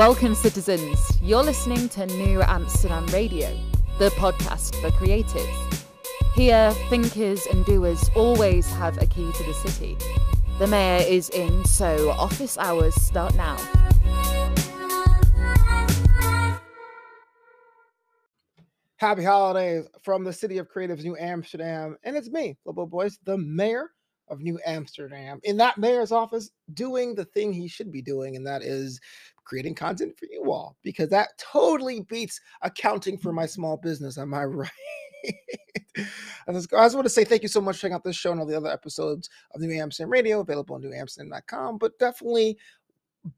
[0.00, 0.98] Welcome, citizens.
[1.22, 3.54] You're listening to New Amsterdam Radio,
[3.98, 5.84] the podcast for creatives.
[6.34, 9.98] Here, thinkers and doers always have a key to the city.
[10.58, 13.58] The mayor is in, so office hours start now.
[18.96, 21.98] Happy holidays from the city of creatives, New Amsterdam.
[22.04, 23.90] And it's me, Lobo Boys, the mayor
[24.28, 28.46] of New Amsterdam, in that mayor's office, doing the thing he should be doing, and
[28.46, 28.98] that is
[29.50, 34.16] creating content for you all, because that totally beats accounting for my small business.
[34.16, 34.70] Am I right?
[36.46, 38.38] I just, want to say thank you so much for checking out this show and
[38.38, 41.78] all the other episodes of New Amsterdam Radio, available on newamsterdam.com.
[41.78, 42.58] But definitely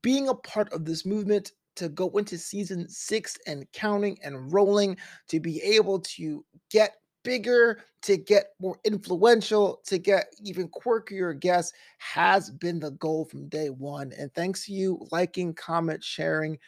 [0.03, 4.98] being a part of this movement to go into season six and counting and rolling
[5.29, 11.73] to be able to get bigger, to get more influential, to get even quirkier guests
[11.98, 14.12] has been the goal from day one.
[14.19, 16.59] And thanks to you liking, comment, sharing,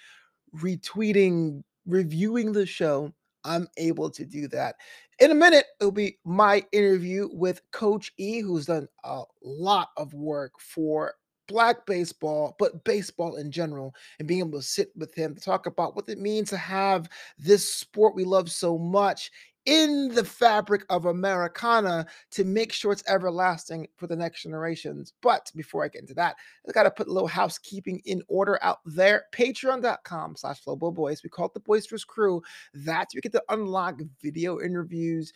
[0.56, 3.12] retweeting, reviewing the show,
[3.44, 4.76] I'm able to do that.
[5.18, 10.14] In a minute, it'll be my interview with Coach E, who's done a lot of
[10.14, 11.14] work for
[11.46, 15.66] black baseball, but baseball in general, and being able to sit with him to talk
[15.66, 19.30] about what it means to have this sport we love so much
[19.66, 25.12] in the fabric of Americana to make sure it's everlasting for the next generations.
[25.22, 26.36] But before I get into that,
[26.68, 29.24] I got to put a little housekeeping in order out there.
[29.32, 31.22] Patreon.com slash Boys.
[31.22, 32.42] We call it the Boisterous Crew.
[32.74, 35.32] That's where you get to unlock video interviews,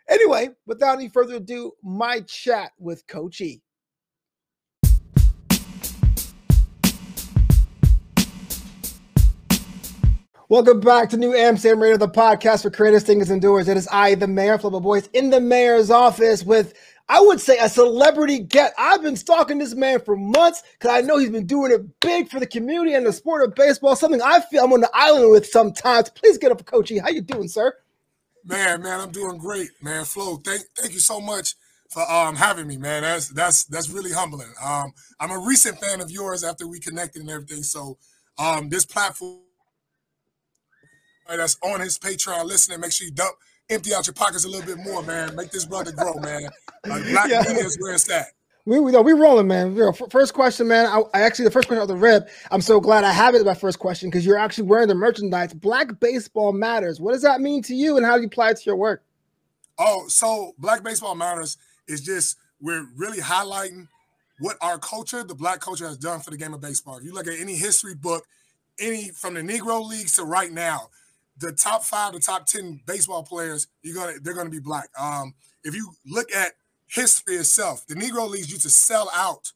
[0.09, 3.61] Anyway, without any further ado, my chat with Coach E.
[10.49, 13.67] Welcome back to New Amsterdam Radio, the podcast for creators, thinkers, and doers.
[13.67, 16.73] It is I, the mayor, Flubber Boys, in the mayor's office with,
[17.07, 18.73] I would say, a celebrity get.
[18.75, 22.29] I've been stalking this man for months because I know he's been doing it big
[22.29, 23.95] for the community and the sport of baseball.
[23.95, 26.09] Something I feel I'm on the island with sometimes.
[26.09, 26.97] Please get up, Coach E.
[26.97, 27.71] How you doing, sir?
[28.43, 30.03] Man, man, I'm doing great, man.
[30.03, 31.53] Flo, thank thank you so much
[31.91, 33.03] for um having me, man.
[33.03, 34.51] That's that's that's really humbling.
[34.59, 37.61] Um, I'm a recent fan of yours after we connected and everything.
[37.61, 37.99] So
[38.39, 39.41] um this platform
[41.37, 43.35] that's on his Patreon listening, make sure you dump
[43.69, 45.35] empty out your pockets a little bit more, man.
[45.35, 46.49] Make this brother grow, man.
[46.83, 47.43] Uh, black yeah.
[47.47, 48.27] media is where it's at
[48.69, 49.75] we we, we rolling, man.
[50.09, 50.85] First question, man.
[50.85, 52.29] I, I, actually the first question of the rip.
[52.51, 53.43] I'm so glad I have it.
[53.43, 55.53] My first question because you're actually wearing the merchandise.
[55.53, 57.01] Black baseball matters.
[57.01, 59.03] What does that mean to you, and how do you apply it to your work?
[59.79, 61.57] Oh, so Black baseball matters
[61.87, 63.87] is just we're really highlighting
[64.39, 66.97] what our culture, the Black culture, has done for the game of baseball.
[66.97, 68.25] If you look at any history book,
[68.79, 70.89] any from the Negro leagues to right now,
[71.39, 74.89] the top five, the top ten baseball players, you're gonna they're gonna be black.
[74.99, 75.33] Um,
[75.63, 76.53] if you look at
[76.89, 77.85] history itself.
[77.87, 79.53] The Negro Leagues used to sell out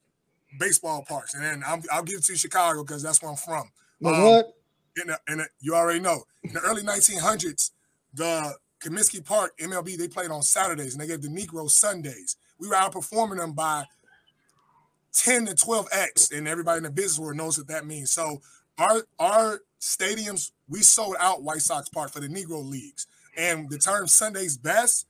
[0.59, 3.69] baseball parks, and then i will give it to Chicago because that's where I'm from.
[4.05, 4.53] Um, what?
[5.01, 6.23] In the, in the, you already know.
[6.43, 7.71] In the early 1900s,
[8.13, 12.37] the Comiskey Park MLB they played on Saturdays, and they gave the Negro Sundays.
[12.59, 13.85] We were outperforming them by
[15.13, 18.11] 10 to 12 x, and everybody in the business world knows what that means.
[18.11, 18.41] So
[18.77, 23.07] our our stadiums we sold out White Sox Park for the Negro Leagues,
[23.37, 25.07] and the term Sundays best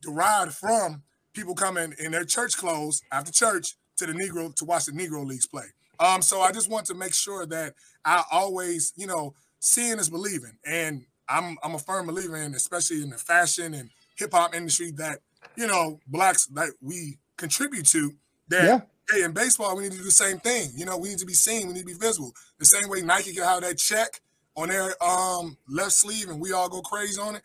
[0.00, 1.02] derived from
[1.34, 5.26] people coming in their church clothes after church to the Negro to watch the Negro
[5.26, 5.66] leagues play.
[6.00, 10.10] Um, so I just want to make sure that I always, you know, seeing is
[10.10, 14.54] believing, and I'm I'm a firm believer in, especially in the fashion and hip hop
[14.54, 15.20] industry, that
[15.56, 18.12] you know blacks that we contribute to.
[18.48, 18.80] That yeah.
[19.10, 20.70] Hey, in baseball we need to do the same thing.
[20.74, 22.32] You know, we need to be seen, we need to be visible.
[22.58, 24.20] The same way Nike can have that check
[24.56, 27.42] on their um, left sleeve, and we all go crazy on it.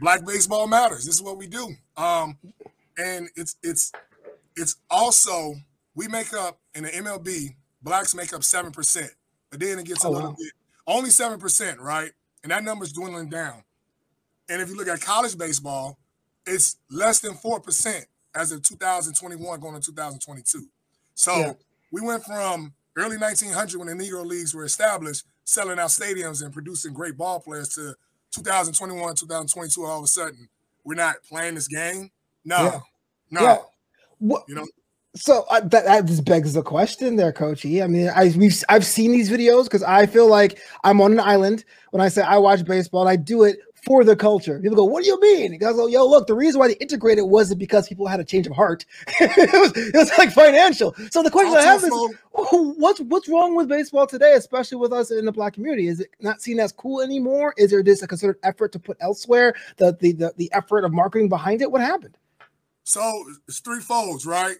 [0.00, 1.04] Black baseball matters.
[1.04, 1.74] This is what we do.
[1.96, 2.38] Um,
[2.96, 3.92] and it's it's
[4.56, 5.54] it's also
[5.94, 9.10] we make up in the MLB, blacks make up seven percent,
[9.50, 10.36] but then it gets a oh, little wow.
[10.38, 10.52] bit
[10.86, 12.10] only seven percent, right?
[12.42, 13.62] And that number's dwindling down.
[14.48, 15.98] And if you look at college baseball,
[16.46, 20.66] it's less than four percent as of 2021 going to 2022.
[21.18, 21.52] So yeah.
[21.90, 26.52] we went from early 1900 when the Negro leagues were established, selling out stadiums and
[26.52, 27.94] producing great ball players to
[28.30, 29.84] 2021, 2022.
[29.84, 30.48] All of a sudden,
[30.84, 32.10] we're not playing this game
[32.48, 32.80] no, yeah.
[33.30, 33.58] No, yeah.
[34.18, 34.66] What, you know.
[35.14, 37.82] So uh, that, that just begs the question, there, Coachy.
[37.82, 41.20] I mean, I we've I've seen these videos because I feel like I'm on an
[41.20, 43.02] island when I say I watch baseball.
[43.02, 44.60] And I do it for the culture.
[44.60, 46.74] People go, "What do you mean?" He goes, "Oh, yo, look, the reason why they
[46.74, 48.84] integrated wasn't because people had a change of heart.
[49.20, 51.90] it, was, it was like financial." So the question I have is,
[52.30, 55.88] what's what's wrong with baseball today, especially with us in the black community?
[55.88, 57.54] Is it not seen as cool anymore?
[57.56, 59.54] Is there this a considered effort to put elsewhere?
[59.78, 61.72] The the the, the effort of marketing behind it?
[61.72, 62.18] What happened?
[62.84, 64.56] So it's three folds, right?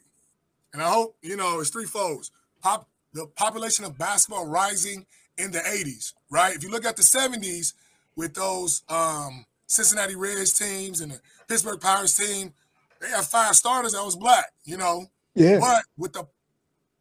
[0.72, 2.30] And I hope you know it's three folds.
[2.62, 5.04] Pop the population of basketball rising
[5.36, 6.54] in the 80s, right?
[6.54, 7.72] If you look at the 70s
[8.18, 12.52] with those um, Cincinnati Reds teams and the Pittsburgh Pirates team,
[13.00, 15.06] they have five starters that was black, you know.
[15.36, 15.60] Yeah.
[15.60, 16.24] But with the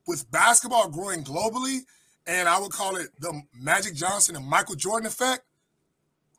[0.05, 1.79] with basketball growing globally,
[2.27, 5.41] and I would call it the Magic Johnson and Michael Jordan effect,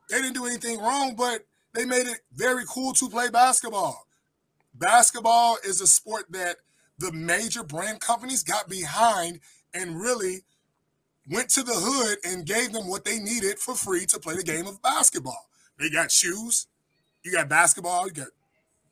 [0.08, 1.40] they didn't do anything wrong, but
[1.74, 4.06] they made it very cool to play basketball.
[4.74, 6.56] Basketball is a sport that
[6.98, 9.40] the major brand companies got behind
[9.74, 10.44] and really
[11.30, 14.42] went to the hood and gave them what they needed for free to play the
[14.42, 15.48] game of basketball.
[15.78, 16.66] They got shoes,
[17.22, 18.28] you got basketball, you got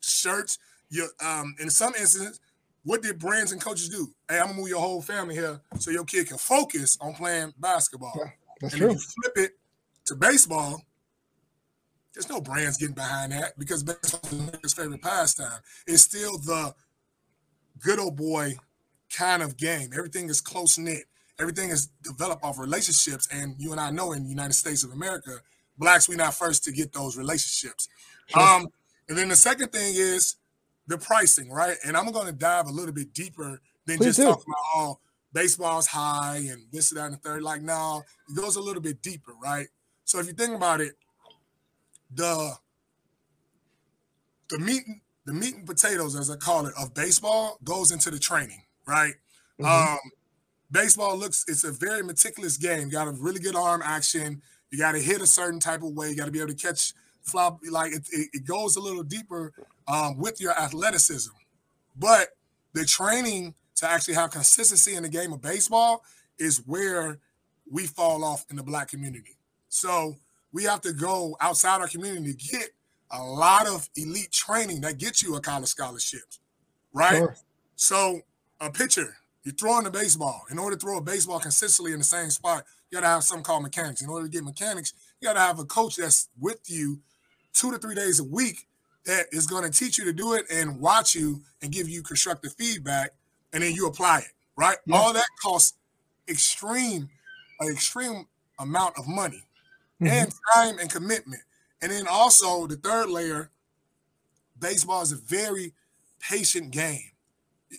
[0.00, 0.58] shirts.
[0.88, 2.40] You um in some instances,
[2.84, 4.08] what did brands and coaches do?
[4.28, 7.52] Hey, I'm gonna move your whole family here so your kid can focus on playing
[7.58, 8.12] basketball.
[8.16, 8.30] Yeah,
[8.60, 8.90] that's and true.
[8.90, 9.58] if you flip it
[10.06, 10.80] to baseball,
[12.14, 15.60] there's no brands getting behind that because baseball is favorite pastime.
[15.86, 16.74] It's still the
[17.80, 18.54] good old boy
[19.10, 19.90] kind of game.
[19.92, 21.04] Everything is close knit
[21.38, 23.28] everything is developed off relationships.
[23.32, 25.38] And you and I know in the United States of America,
[25.78, 27.88] blacks, we're not first to get those relationships.
[28.34, 28.68] Um,
[29.08, 30.36] and then the second thing is
[30.86, 31.76] the pricing, right?
[31.84, 34.24] And I'm going to dive a little bit deeper than Please just do.
[34.24, 34.98] talking about oh,
[35.32, 37.42] baseball's high and this, and that, and the third.
[37.42, 39.66] Like, now it goes a little bit deeper, right?
[40.04, 40.94] So if you think about it,
[42.12, 42.54] the
[44.48, 44.82] the meat
[45.26, 49.14] the meat and potatoes, as I call it, of baseball goes into the training, right?
[49.60, 49.92] Mm-hmm.
[49.92, 49.98] Um,
[50.70, 52.86] baseball looks it's a very meticulous game.
[52.86, 54.42] You got a really good arm action.
[54.70, 56.10] You got to hit a certain type of way.
[56.10, 56.92] You got to be able to catch
[57.22, 57.60] flop.
[57.70, 59.52] Like it, it, it goes a little deeper
[59.88, 61.32] um, with your athleticism,
[61.96, 62.28] but
[62.72, 66.02] the training to actually have consistency in the game of baseball
[66.38, 67.18] is where
[67.70, 69.36] we fall off in the black community.
[69.68, 70.16] So
[70.52, 72.70] we have to go outside our community to get
[73.10, 76.22] a lot of elite training that gets you a college scholarship,
[76.92, 77.18] right?
[77.18, 77.36] Sure.
[77.76, 78.20] So
[78.60, 79.16] a pitcher
[79.46, 80.42] you're throwing the baseball.
[80.50, 83.22] In order to throw a baseball consistently in the same spot, you got to have
[83.22, 84.02] something called mechanics.
[84.02, 86.98] In order to get mechanics, you got to have a coach that's with you
[87.52, 88.66] two to three days a week
[89.04, 92.02] that is going to teach you to do it and watch you and give you
[92.02, 93.12] constructive feedback,
[93.52, 94.32] and then you apply it.
[94.56, 94.78] Right?
[94.84, 94.96] Yeah.
[94.96, 95.74] All that costs
[96.28, 97.08] extreme,
[97.60, 98.26] an extreme
[98.58, 99.44] amount of money
[100.02, 100.08] mm-hmm.
[100.08, 101.42] and time and commitment.
[101.80, 103.50] And then also the third layer,
[104.58, 105.72] baseball is a very
[106.18, 107.12] patient game.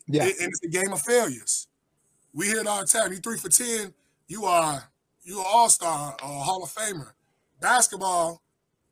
[0.07, 0.23] Yeah.
[0.23, 1.67] And it's a game of failures.
[2.33, 3.11] We hear it all the time.
[3.11, 3.93] You three for 10,
[4.27, 4.83] you are
[5.23, 7.11] you are all-star or Hall of Famer.
[7.59, 8.41] Basketball,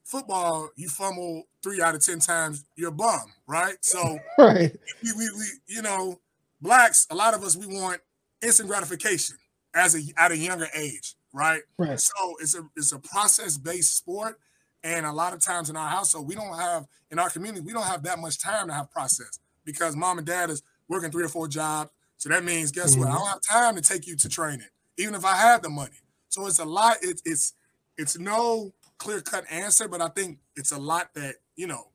[0.03, 3.75] football, you fumble three out of 10 times, you're a bum, right?
[3.81, 4.75] So right.
[5.03, 6.19] We, we, we, you know,
[6.61, 8.01] blacks, a lot of us, we want
[8.41, 9.37] instant gratification
[9.73, 11.61] as a at a younger age, right?
[11.77, 11.99] Right.
[11.99, 14.39] So it's a it's a process-based sport.
[14.83, 17.73] And a lot of times in our household, we don't have in our community, we
[17.73, 21.23] don't have that much time to have process because mom and dad is working three
[21.23, 21.91] or four jobs.
[22.17, 23.01] So that means, guess mm-hmm.
[23.01, 23.09] what?
[23.09, 23.19] I mm-hmm.
[23.19, 25.99] don't have time to take you to training, even if I had the money.
[26.29, 26.97] So it's a lot.
[27.01, 27.53] It's it's
[27.97, 31.87] it's no clear cut answer, but I think it's a lot that you know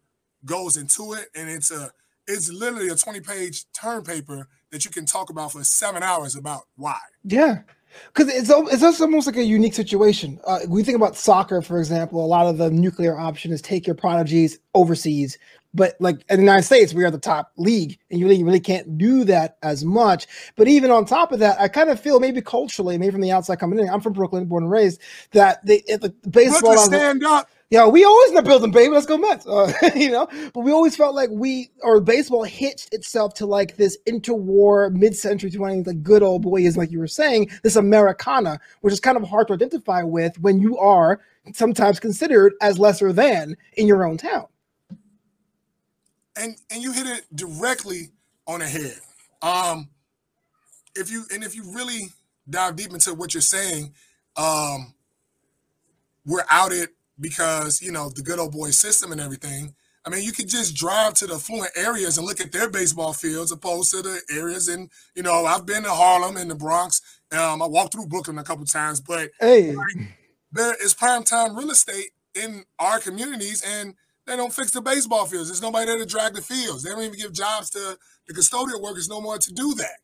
[0.44, 1.90] goes into it, and it's a
[2.26, 6.36] it's literally a twenty page term paper that you can talk about for seven hours
[6.36, 6.98] about why.
[7.24, 7.58] Yeah,
[8.12, 10.40] because it's it's almost like a unique situation.
[10.46, 12.24] Uh, we think about soccer, for example.
[12.24, 15.38] A lot of the nuclear option is take your prodigies overseas,
[15.74, 18.60] but like in the United States, we are the top league, and you really, really
[18.60, 20.26] can't do that as much.
[20.56, 23.30] But even on top of that, I kind of feel maybe culturally, maybe from the
[23.30, 25.00] outside coming in, I'm from Brooklyn, born and raised,
[25.32, 27.48] that the baseball stand up.
[27.70, 28.92] Yeah, we always in the building, baby.
[28.92, 29.46] Let's go Mets.
[29.46, 33.76] Uh, you know, but we always felt like we or baseball hitched itself to like
[33.76, 38.92] this interwar mid-century 20s, like good old boyism, like you were saying, this Americana, which
[38.92, 41.20] is kind of hard to identify with when you are
[41.54, 44.46] sometimes considered as lesser than in your own town
[46.36, 48.10] and and you hit it directly
[48.46, 48.98] on the head.
[49.42, 49.88] Um,
[50.94, 52.08] if you and if you really
[52.48, 53.92] dive deep into what you're saying,
[54.36, 54.94] um,
[56.26, 59.74] we're outed because you know the good old boy system and everything.
[60.04, 63.12] I mean, you could just drive to the affluent areas and look at their baseball
[63.12, 67.02] fields, opposed to the areas And you know I've been to Harlem and the Bronx.
[67.32, 69.74] Um, I walked through Brooklyn a couple times, but hey,
[70.52, 73.94] there is prime time real estate in our communities, and
[74.26, 75.48] they don't fix the baseball fields.
[75.48, 76.82] There's nobody there to drag the fields.
[76.82, 79.98] They don't even give jobs to the custodial workers no more to do that.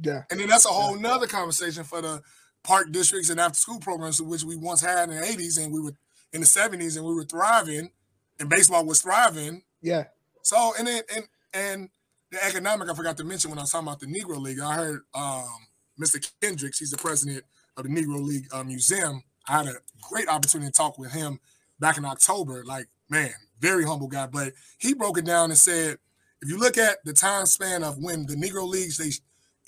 [0.00, 0.22] Yeah.
[0.30, 2.22] And then that's a whole nother conversation for the
[2.62, 5.80] park districts and after school programs, which we once had in the 80s and we
[5.80, 5.92] were
[6.32, 7.90] in the 70s and we were thriving
[8.38, 9.62] and baseball was thriving.
[9.82, 10.04] Yeah.
[10.42, 11.88] So and then and and
[12.30, 14.60] the economic I forgot to mention when I was talking about the Negro League.
[14.60, 15.66] I heard um,
[16.00, 16.30] Mr.
[16.40, 17.44] Kendricks, he's the president
[17.76, 19.22] of the Negro League uh, Museum.
[19.48, 19.74] I had a
[20.10, 21.40] great opportunity to talk with him
[21.80, 22.64] back in October.
[22.64, 24.26] Like, man, very humble guy.
[24.26, 25.98] But he broke it down and said,
[26.40, 29.10] if you look at the time span of when the Negro Leagues they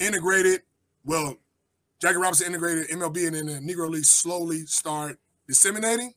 [0.04, 0.62] integrated,
[1.04, 1.36] well,
[2.00, 5.18] Jackie Robinson integrated MLB and then the Negro League slowly start
[5.48, 6.14] disseminating.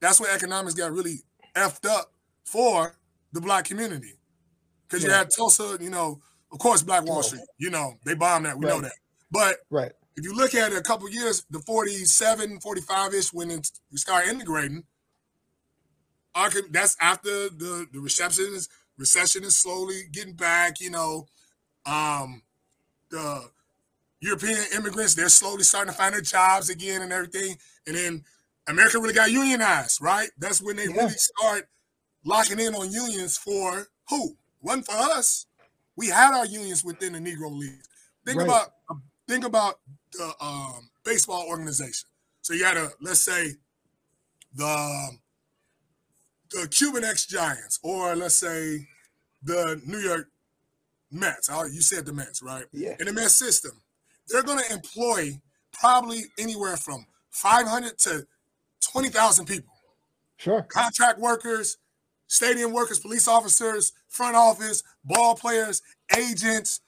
[0.00, 1.20] That's when economics got really
[1.54, 2.12] effed up
[2.44, 2.96] for
[3.32, 4.14] the black community.
[4.86, 6.20] Because you had Tulsa, you know,
[6.52, 8.58] of course, Black Wall Street, you know, they bombed that.
[8.58, 8.74] We right.
[8.74, 8.92] know that.
[9.30, 9.90] But right.
[10.16, 13.98] if you look at it a couple years, the 47, 45 ish, when it, we
[13.98, 14.84] start integrating,
[16.70, 21.26] that's after the, the recession is recession is slowly getting back, you know.
[21.86, 22.42] Um,
[23.10, 23.50] the
[24.20, 27.56] European immigrants, they're slowly starting to find their jobs again and everything.
[27.86, 28.24] And then
[28.66, 30.30] America really got unionized, right?
[30.38, 30.96] That's when they yeah.
[30.96, 31.68] really start
[32.24, 34.36] locking in on unions for who?
[34.60, 35.46] One for us.
[35.96, 37.82] We had our unions within the Negro League.
[38.24, 38.48] Think right.
[38.48, 38.70] about
[39.28, 39.80] think about
[40.12, 42.08] the um, baseball organization.
[42.40, 43.52] So you had a let's say
[44.54, 45.10] the
[46.54, 48.86] the Cuban X Giants, or let's say
[49.42, 50.28] the New York
[51.10, 51.48] Mets.
[51.48, 52.64] You said the Mets, right?
[52.72, 52.96] Yeah.
[52.98, 53.72] In the Mets system,
[54.28, 55.40] they're going to employ
[55.72, 58.26] probably anywhere from 500 to
[58.92, 59.74] 20,000 people.
[60.36, 60.62] Sure.
[60.62, 61.78] Contract workers,
[62.26, 65.82] stadium workers, police officers, front office, ball players,
[66.16, 66.80] agents,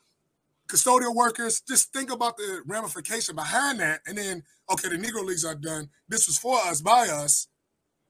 [0.68, 1.60] custodial workers.
[1.60, 4.00] Just think about the ramification behind that.
[4.06, 5.90] And then, okay, the Negro Leagues are done.
[6.08, 7.48] This was for us, by us.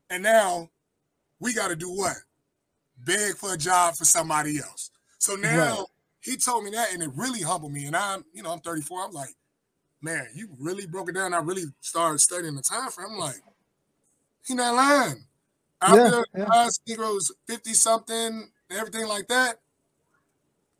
[0.08, 0.70] And now
[1.40, 2.16] we got to do what?
[2.98, 4.90] Beg for a job for somebody else.
[5.18, 5.84] So now right.
[6.20, 7.86] he told me that, and it really humbled me.
[7.86, 9.04] And I'm, you know, I'm 34.
[9.04, 9.34] I'm like,
[10.00, 11.34] man, you really broke it down.
[11.34, 13.08] I really started studying the time frame.
[13.12, 13.42] I'm like,
[14.46, 15.24] he not lying.
[15.82, 16.62] After yeah, yeah.
[16.62, 19.56] us Negroes 50 something, everything like that,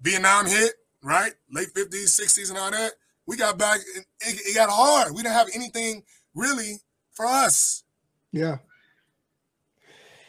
[0.01, 0.73] Vietnam hit,
[1.03, 1.33] right?
[1.53, 2.93] Late 50s, 60s, and all that.
[3.27, 5.13] We got back, it, it got hard.
[5.13, 6.81] We didn't have anything really
[7.13, 7.83] for us.
[8.33, 8.59] Yeah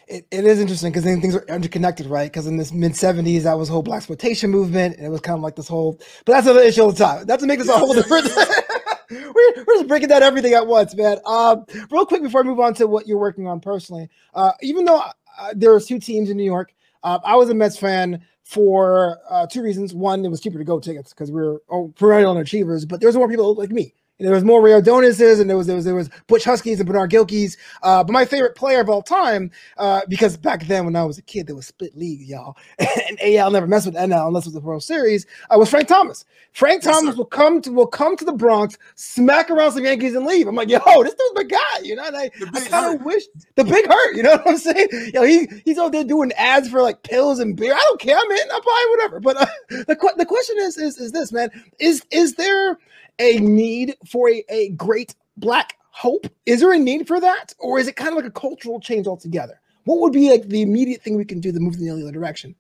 [0.08, 2.32] it, it is interesting because then things are interconnected, right?
[2.32, 5.44] Because in this mid 70s, that was whole blaxploitation movement, and it was kind of
[5.44, 6.00] like this whole.
[6.26, 7.26] But that's another issue all the time.
[7.26, 8.30] That's to make this a whole different.
[9.12, 11.20] we're, we're just breaking down everything at once, man.
[11.26, 14.86] Um, real quick before I move on to what you're working on personally, uh, even
[14.86, 16.74] though uh, there are two teams in New York,
[17.04, 19.94] uh, I was a Mets fan for uh, two reasons.
[19.94, 23.16] One, it was cheaper to go tickets because we are oh, perennial underachievers, but there's
[23.16, 26.10] more people like me there was more Ordonez's and there was there was there was
[26.28, 27.56] Butch Huskeys and Bernard Gilkeys.
[27.84, 31.20] Uh, but my favorite player of all time, uh, because back then when I was
[31.20, 34.50] a kid, there was split league, y'all, and AL never messed with NL unless it
[34.50, 35.28] was the World Series.
[35.50, 36.26] Uh, was Frank Thomas.
[36.54, 40.26] Frank Thomas will come to will come to the Bronx, smack around some Yankees, and
[40.26, 40.48] leave.
[40.48, 42.08] I'm like, yo, this dude's my guy, you know.
[42.08, 43.24] And I, I kind of wish
[43.56, 44.88] the big hurt, you know what I'm saying?
[45.14, 47.74] Yo, he he's out there doing ads for like pills and beer.
[47.74, 49.20] I don't care, I'm in, I'll buy whatever.
[49.20, 51.52] But uh, the the question is is is this, man?
[51.80, 52.80] Is is there
[53.20, 56.28] a need for a, a great black hope?
[56.46, 57.54] Is there a need for that?
[57.60, 59.60] Or is it kind of like a cultural change altogether?
[59.86, 62.12] What would be like the immediate thing we can do to move in the other
[62.12, 62.56] direction?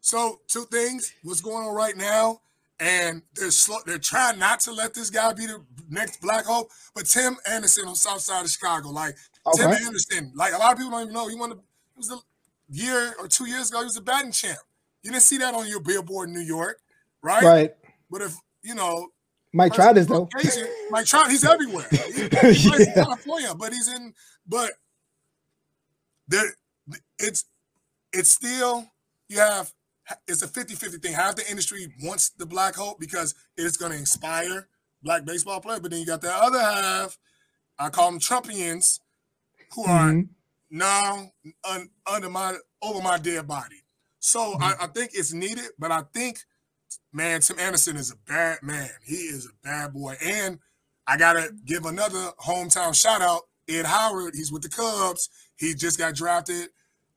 [0.00, 1.12] So, two things.
[1.22, 2.40] What's going on right now?
[2.80, 6.70] And they're slow, they're trying not to let this guy be the next black hope.
[6.94, 9.16] But Tim Anderson on South Side of Chicago, like
[9.46, 9.62] okay.
[9.62, 11.62] Tim Anderson, like a lot of people don't even know he won the it
[11.96, 12.18] was a
[12.70, 14.58] year or two years ago, he was a batting champ.
[15.02, 16.80] You didn't see that on your billboard in New York,
[17.22, 17.42] right?
[17.42, 17.74] Right.
[18.10, 19.08] But if you know,
[19.58, 20.28] Mike Trout is though.
[20.90, 21.86] Mike Trout, he's everywhere.
[21.92, 22.22] He,
[22.52, 22.76] he yeah.
[22.76, 24.14] in California, but he's in.
[24.46, 24.70] But
[26.28, 26.54] there,
[27.18, 27.44] it's
[28.12, 28.86] it's still
[29.28, 29.72] you have
[30.28, 31.12] it's a 50-50 thing.
[31.12, 34.68] Half the industry wants the black hope because it's going to inspire
[35.02, 37.18] black baseball players, but then you got the other half.
[37.80, 39.00] I call them Trumpians,
[39.74, 40.20] who are mm-hmm.
[40.70, 41.32] now
[41.68, 43.82] un, under my over my dead body.
[44.20, 44.62] So mm-hmm.
[44.62, 46.38] I, I think it's needed, but I think
[47.12, 48.90] man, Tim Anderson is a bad man.
[49.04, 50.16] He is a bad boy.
[50.22, 50.58] And
[51.06, 53.42] I gotta give another hometown shout out.
[53.68, 55.28] Ed Howard, he's with the Cubs.
[55.56, 56.68] He just got drafted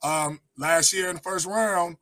[0.04, 1.98] um, last year in the first round.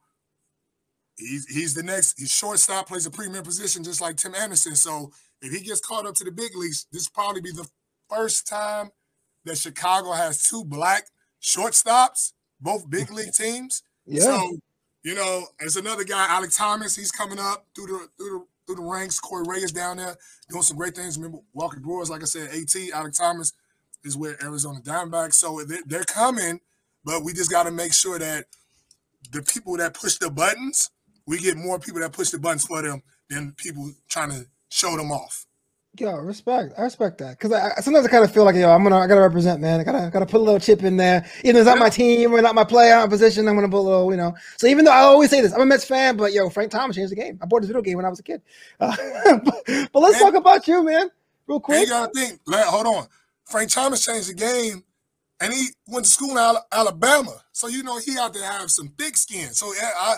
[1.16, 2.20] He's he's the next.
[2.20, 4.76] He's shortstop, plays a premier position just like Tim Anderson.
[4.76, 5.12] So
[5.42, 7.68] if he gets caught up to the big leagues, this will probably be the
[8.10, 8.90] first time
[9.46, 11.08] that Chicago has two black
[11.42, 13.84] shortstops, both big league teams.
[14.12, 14.22] Yeah.
[14.22, 14.58] So
[15.04, 16.96] you know, there's another guy, Alek Thomas.
[16.96, 19.20] He's coming up through the through the through the ranks.
[19.20, 20.16] Corey Ray is down there
[20.50, 21.18] doing some great things.
[21.18, 23.54] Remember, Walker Brewers, like I said, AT, Alek Thomas
[24.04, 25.36] is with Arizona Diamondbacks.
[25.36, 26.60] So they're coming,
[27.04, 28.46] but we just got to make sure that
[29.32, 30.92] the people that push the buttons,
[31.26, 34.96] we get more people that push the buttons for them than people trying to show
[34.96, 35.46] them off.
[35.98, 36.74] Yo, respect.
[36.78, 39.08] I respect that because I, sometimes I kind of feel like yo, I'm gonna I
[39.08, 39.80] gotta represent, man.
[39.80, 41.26] I gotta gotta put a little chip in there.
[41.40, 43.68] Even though it's not my team or not my player, not my position, I'm gonna
[43.68, 44.36] put a little, you know.
[44.58, 46.96] So even though I always say this, I'm a Mets fan, but yo, Frank Thomas
[46.96, 47.40] changed the game.
[47.42, 48.42] I bought this video game when I was a kid.
[48.80, 48.96] Uh,
[49.44, 51.10] but, but, let's talk about you, man,
[51.48, 51.82] real quick.
[51.82, 52.40] You gotta think.
[52.48, 53.08] hold on.
[53.46, 54.84] Frank Thomas changed the game,
[55.42, 58.90] and he went to school in Alabama, so you know he had to have some
[58.90, 59.50] thick skin.
[59.54, 60.18] So yeah, I,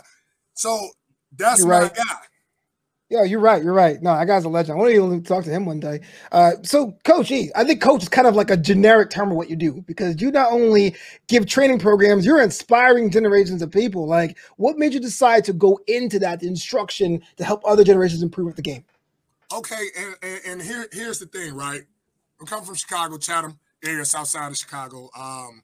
[0.53, 0.89] so
[1.35, 1.95] that's You're my right.
[1.95, 2.15] guy.
[3.11, 3.61] Yeah, you're right.
[3.61, 4.01] You're right.
[4.01, 4.77] No, that guy's a legend.
[4.77, 5.99] I want to even talk to him one day.
[6.31, 9.35] Uh, so, Coach E, I think coach is kind of like a generic term of
[9.35, 10.95] what you do because you not only
[11.27, 14.07] give training programs, you're inspiring generations of people.
[14.07, 18.55] Like, what made you decide to go into that instruction to help other generations improve
[18.55, 18.85] the game?
[19.53, 21.81] Okay, and, and, and here here's the thing, right?
[22.39, 25.09] I'm coming from Chicago, Chatham area, south side of Chicago.
[25.19, 25.63] Um,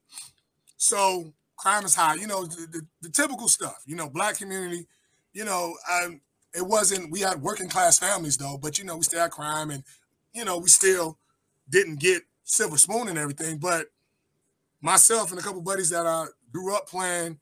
[0.76, 2.16] so crime is high.
[2.16, 3.84] You know the, the, the typical stuff.
[3.86, 4.86] You know, black community.
[5.32, 6.20] You know, um,
[6.58, 9.70] it wasn't we had working class families though, but you know, we still had crime
[9.70, 9.84] and
[10.34, 11.18] you know, we still
[11.70, 13.58] didn't get silver spoon and everything.
[13.60, 13.88] But
[14.82, 17.40] myself and a couple buddies that I grew up playing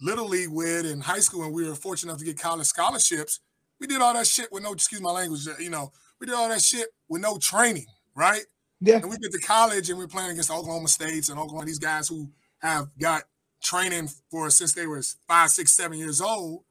[0.00, 3.40] little league with in high school, and we were fortunate enough to get college scholarships.
[3.80, 6.34] We did all that shit with no, excuse my language, uh, you know, we did
[6.34, 8.44] all that shit with no training, right?
[8.80, 8.96] Yeah.
[8.96, 12.08] And we get to college and we're playing against Oklahoma States and Oklahoma, these guys
[12.08, 13.24] who have got
[13.62, 16.64] training for since they were five, six, seven years old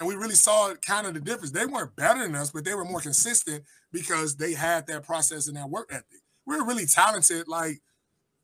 [0.00, 1.52] and we really saw kind of the difference.
[1.52, 5.46] They weren't better than us, but they were more consistent because they had that process
[5.48, 6.22] and that work ethic.
[6.46, 7.48] We were really talented.
[7.48, 7.80] Like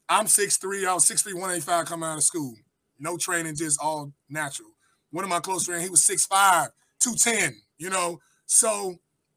[0.08, 2.54] I'm 6'3, I was 6'3, 185 coming out of school.
[2.98, 4.70] No training, just all natural.
[5.10, 6.68] One of my close friends, he was 6'5,
[7.00, 8.20] 210, you know.
[8.46, 8.96] So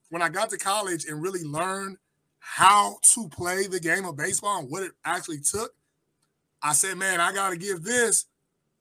[0.09, 1.97] when I got to college and really learned
[2.39, 5.73] how to play the game of baseball and what it actually took,
[6.61, 8.25] I said, man, I got to give this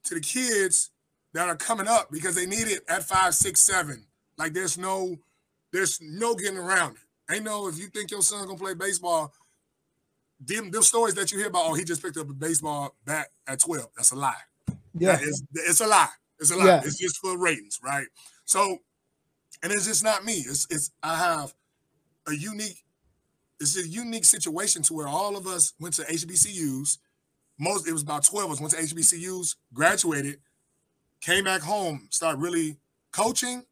[0.05, 0.91] to the kids
[1.33, 4.05] that are coming up because they need it at five, six, seven.
[4.37, 5.17] Like there's no,
[5.71, 7.33] there's no getting around it.
[7.33, 9.33] Ain't no if you think your son's gonna play baseball,
[10.39, 13.27] them, them stories that you hear about, oh, he just picked up a baseball bat
[13.47, 13.87] at 12.
[13.95, 14.33] That's a lie.
[14.97, 15.17] Yeah.
[15.21, 16.09] It's, it's a lie.
[16.39, 16.65] It's a lie.
[16.65, 16.81] Yeah.
[16.83, 18.07] It's just for ratings, right?
[18.45, 18.79] So,
[19.61, 20.33] and it's just not me.
[20.33, 21.53] It's it's I have
[22.27, 22.83] a unique,
[23.59, 26.97] it's a unique situation to where all of us went to HBCUs.
[27.57, 30.39] Most it was about 12 of us went to HBCUs, graduated,
[31.23, 32.77] came back home, started really
[33.11, 33.63] coaching.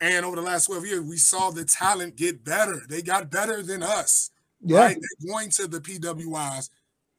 [0.00, 2.82] And over the last 12 years, we saw the talent get better.
[2.88, 4.30] They got better than us.
[4.60, 4.78] Yeah.
[4.78, 4.96] Right?
[4.96, 6.70] They're going to the PWIs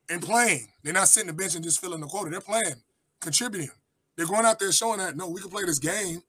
[0.09, 0.67] and playing.
[0.83, 2.29] They're not sitting on the bench and just filling the quota.
[2.29, 2.75] They're playing,
[3.19, 3.69] contributing.
[4.15, 6.21] They're going out there showing that, no, we can play this game.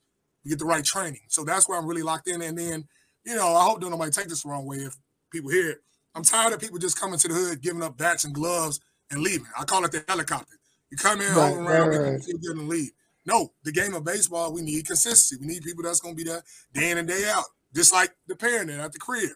[0.44, 1.20] We get the right training.
[1.28, 2.42] So that's where I'm really locked in.
[2.42, 2.84] And then,
[3.24, 4.96] you know, I hope don't nobody take this the wrong way if
[5.30, 5.78] people hear it.
[6.14, 9.22] I'm tired of people just coming to the hood, giving up bats and gloves and
[9.22, 9.46] leaving.
[9.56, 10.56] I call it the helicopter.
[10.90, 12.28] You come in, right, hold around, right, right.
[12.28, 12.90] and leave.
[13.30, 15.36] No, the game of baseball, we need consistency.
[15.40, 16.42] We need people that's gonna be there
[16.74, 19.30] day in and day out, just like the parent at the crib.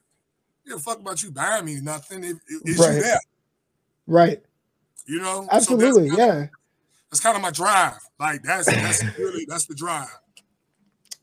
[0.64, 2.24] You know, fuck about you buying me nothing.
[2.24, 2.96] It, it's right.
[2.96, 3.20] you there,
[4.08, 4.42] right?
[5.06, 6.42] You know, absolutely, so that's yeah.
[6.42, 6.50] Of,
[7.08, 8.00] that's kind of my drive.
[8.18, 10.08] Like that's that's really that's the drive.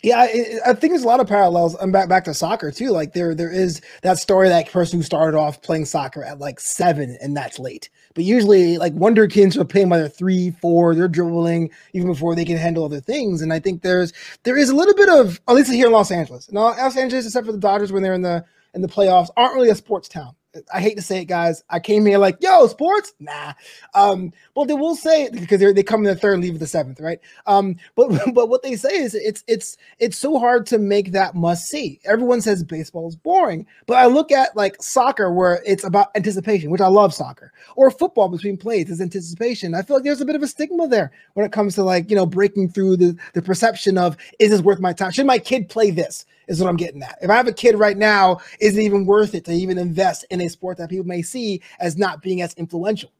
[0.04, 0.20] Yeah,
[0.66, 1.76] I, think there's a lot of parallels.
[1.76, 2.90] And back back to soccer too.
[2.90, 6.60] Like there there is that story that person who started off playing soccer at like
[6.60, 7.90] seven, and that's late.
[8.16, 10.96] But usually, like wonder kids are playing by their three, four.
[10.96, 13.44] They're dribbling even before they can handle other things.
[13.44, 14.12] And I think there's
[14.44, 16.52] there is a little bit of at least here in Los Angeles.
[16.52, 19.54] Now, Los Angeles, except for the Dodgers when they're in the in the playoffs, aren't
[19.54, 20.36] really a sports town.
[20.74, 21.64] I hate to say it, guys.
[21.70, 23.14] I came here like, yo, sports?
[23.20, 23.54] Nah.
[23.94, 27.20] Um, but they will say because they come in the third, leave the seventh, right?
[27.46, 31.36] Um, but but what they say is it's it's it's so hard to make that
[31.36, 32.00] must see.
[32.04, 36.70] Everyone says baseball is boring, but I look at like soccer where it's about anticipation,
[36.70, 39.74] which I love soccer, or football between plays is anticipation.
[39.74, 42.10] I feel like there's a bit of a stigma there when it comes to like
[42.10, 45.12] you know breaking through the the perception of is this worth my time?
[45.12, 46.26] Should my kid play this?
[46.52, 47.18] Is what I'm getting at.
[47.22, 50.26] If I have a kid right now, is it even worth it to even invest
[50.30, 53.12] in a sport that people may see as not being as influential?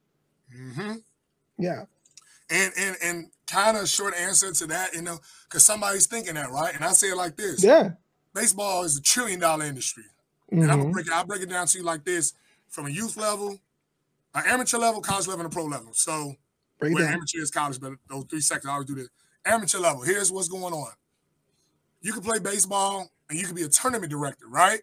[0.56, 0.96] Mm-hmm.
[1.58, 1.86] Yeah.
[2.50, 6.52] And and and kind of short answer to that, you know, because somebody's thinking that,
[6.52, 6.76] right?
[6.76, 7.91] And I say it like this: Yeah,
[8.34, 10.04] baseball is a trillion dollar industry,
[10.52, 10.63] mm-hmm.
[10.63, 11.13] and I'm gonna break it.
[11.13, 12.34] I'll break it down to you like this:
[12.67, 13.58] from a youth level,
[14.36, 15.91] an amateur level, college level, and a pro level.
[15.94, 16.36] So,
[16.78, 19.08] break where amateur is college, but those three seconds I always do this.
[19.46, 20.02] Amateur level.
[20.02, 20.91] Here's what's going on.
[22.02, 24.82] You can play baseball and you can be a tournament director, right?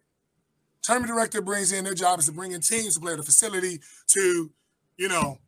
[0.82, 3.22] Tournament director brings in their job is to bring in teams to play at a
[3.22, 4.50] facility to,
[4.96, 5.38] you know,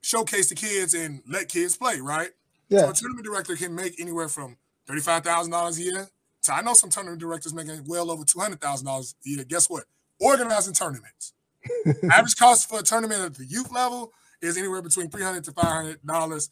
[0.00, 2.30] showcase the kids and let kids play, right?
[2.68, 2.82] Yeah.
[2.82, 4.56] So a tournament director can make anywhere from
[4.86, 6.08] thirty-five thousand dollars a year.
[6.40, 9.44] So I know some tournament directors making well over two hundred thousand dollars a year.
[9.44, 9.84] Guess what?
[10.20, 11.32] Organizing tournaments.
[12.10, 16.06] Average cost for a tournament at the youth level is anywhere between 300 to 500
[16.06, 16.48] dollars.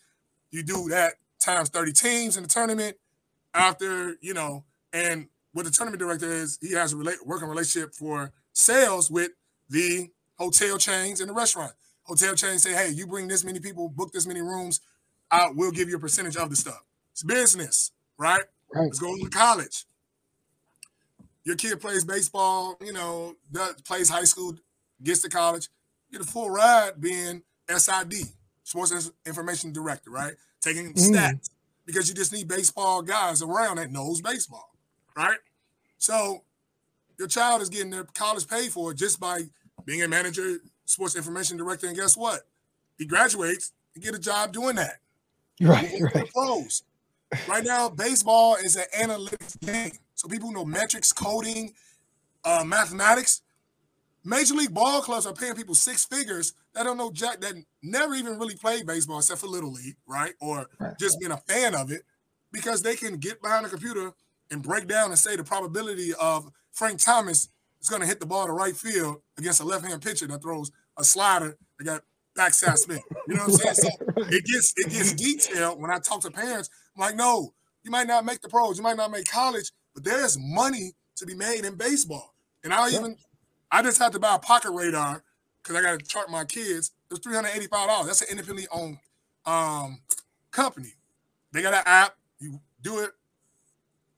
[0.51, 2.97] You do that times 30 teams in the tournament.
[3.55, 7.95] After you know, and what the tournament director is, he has a relate, working relationship
[7.95, 9.31] for sales with
[9.71, 11.73] the hotel chains and the restaurant.
[12.03, 14.81] Hotel chains say, "Hey, you bring this many people, book this many rooms,
[15.31, 18.43] I will give you a percentage of the stuff." It's business, right?
[18.75, 18.85] Right.
[18.85, 19.87] Let's go to college.
[21.45, 24.55] Your kid plays baseball, you know, does, plays high school,
[25.03, 25.69] gets to college,
[26.11, 28.15] get a full ride being SID,
[28.65, 30.35] Sports Information Director, right?
[30.61, 31.11] Taking Mm.
[31.15, 31.51] stats
[31.87, 34.74] because you just need baseball guys around that knows baseball,
[35.17, 35.39] right?
[35.99, 36.43] So
[37.19, 39.43] your child is getting their college paid for just by
[39.85, 42.43] being a manager, sports information director, and guess what?
[42.99, 45.01] He graduates and get a job doing that.
[45.61, 46.31] Right, Move on to the right.
[46.33, 46.83] pros.
[47.49, 49.93] Right now, baseball is an analytics game.
[50.15, 51.75] So people who know metrics, coding,
[52.45, 53.43] uh, mathematics.
[54.27, 58.15] Major league ball clubs are paying people six figures that don't know jack that never
[58.15, 60.33] even really played baseball except for little league, right?
[60.41, 60.99] Or Right.
[60.99, 62.03] just being a fan of it,
[62.51, 64.13] because they can get behind a computer
[64.51, 67.49] and break down and say the probability of Frank Thomas
[67.81, 70.71] is going to hit the ball to right field against a left-hand pitcher that throws
[70.97, 72.03] a slider that got
[72.37, 73.01] backside spin.
[73.27, 73.75] You know what I'm saying?
[73.75, 73.89] So
[74.29, 76.71] it gets it gets detailed when I talk to parents.
[76.97, 80.05] I'm like, no, you might not make the pros, you might not make college, but
[80.05, 82.35] there's money to be made in baseball.
[82.63, 82.99] And I Yeah.
[82.99, 83.17] even
[83.71, 85.23] I just had to buy a pocket radar
[85.63, 86.93] because I got to chart my kids.
[87.11, 88.07] It was three hundred eighty-five dollars.
[88.07, 88.99] That's an independently owned
[89.47, 90.01] um,
[90.51, 90.95] company.
[91.53, 92.17] They got an app.
[92.39, 93.11] You do it.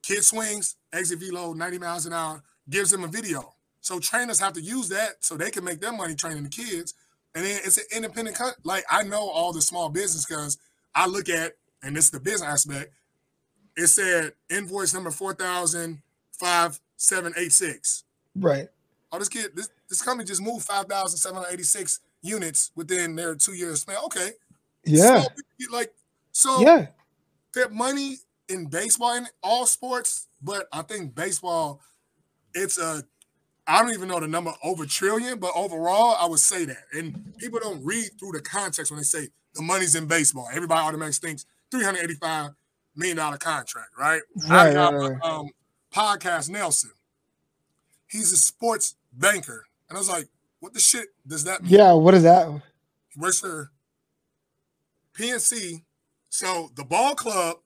[0.07, 2.40] Kid swings, exit velo, 90 miles an hour,
[2.71, 3.53] gives them a video.
[3.81, 6.95] So trainers have to use that so they can make their money training the kids.
[7.35, 8.55] And then it's an independent cut.
[8.62, 10.59] Like I know all the small business because
[10.95, 12.92] I look at, and this is the business aspect.
[13.77, 18.05] It said invoice number 4,05786.
[18.37, 18.69] right.
[19.12, 23.97] Oh, this kid, this, this company just moved 5,786 units within their two years span.
[24.07, 24.31] Okay.
[24.85, 25.23] Yeah.
[25.23, 25.29] So,
[25.73, 25.95] like,
[26.33, 26.87] so Yeah.
[27.55, 31.81] that money in baseball in all sports, but I think baseball,
[32.55, 33.03] it's a
[33.67, 36.85] I don't even know the number over trillion, but overall, I would say that.
[36.93, 40.49] And people don't read through the context when they say the money's in baseball.
[40.53, 42.53] Everybody automatically thinks three hundred eighty-five
[42.95, 44.23] million dollar contract, right?
[44.49, 45.23] Right, I got right.
[45.23, 45.49] um
[45.93, 46.91] podcast Nelson.
[48.09, 50.29] He's a sports banker, and I was like,
[50.61, 51.93] "What the shit does that mean?" Yeah.
[51.93, 52.49] What is that?
[53.09, 53.73] He works for
[55.19, 55.83] PNC.
[56.29, 57.57] So the ball club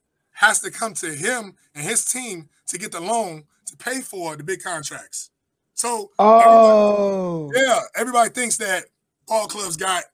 [0.41, 4.37] has to come to him and his team to get the loan to pay for
[4.37, 5.31] the big contracts.
[5.75, 7.51] So Oh.
[7.55, 8.85] yeah, everybody thinks that
[9.29, 10.05] ball clubs got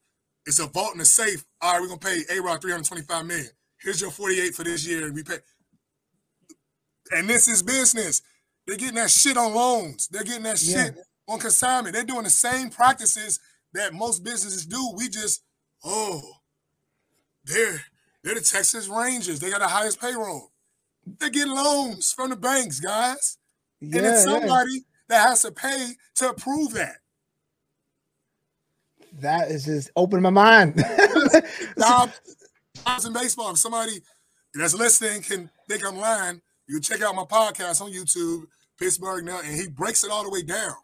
[0.44, 1.44] it's a vault in the safe.
[1.60, 3.50] All right, we're gonna pay A Rod 325 million.
[3.80, 5.38] Here's your 48 for this year, and we pay.
[7.12, 8.22] And this is business.
[8.66, 10.08] They're getting that shit on loans.
[10.08, 10.86] They're getting that Yeah.
[10.86, 11.94] shit on consignment.
[11.94, 13.38] They're doing the same practices
[13.74, 14.92] that most businesses do.
[14.96, 15.42] We just,
[15.84, 16.20] oh,
[17.44, 17.84] they're
[18.26, 19.38] they're the Texas Rangers.
[19.38, 20.50] They got the highest payroll.
[21.20, 23.38] They get loans from the banks, guys.
[23.80, 23.98] Yeah.
[23.98, 24.32] and it's yeah.
[24.32, 26.96] somebody that has to pay to approve that.
[29.20, 30.74] That is just opening my mind.
[31.78, 32.10] Job,
[32.84, 33.52] jobs in baseball.
[33.52, 34.00] If somebody
[34.54, 39.38] that's listening can think I'm lying, you check out my podcast on YouTube, Pittsburgh now,
[39.44, 40.74] and he breaks it all the way down.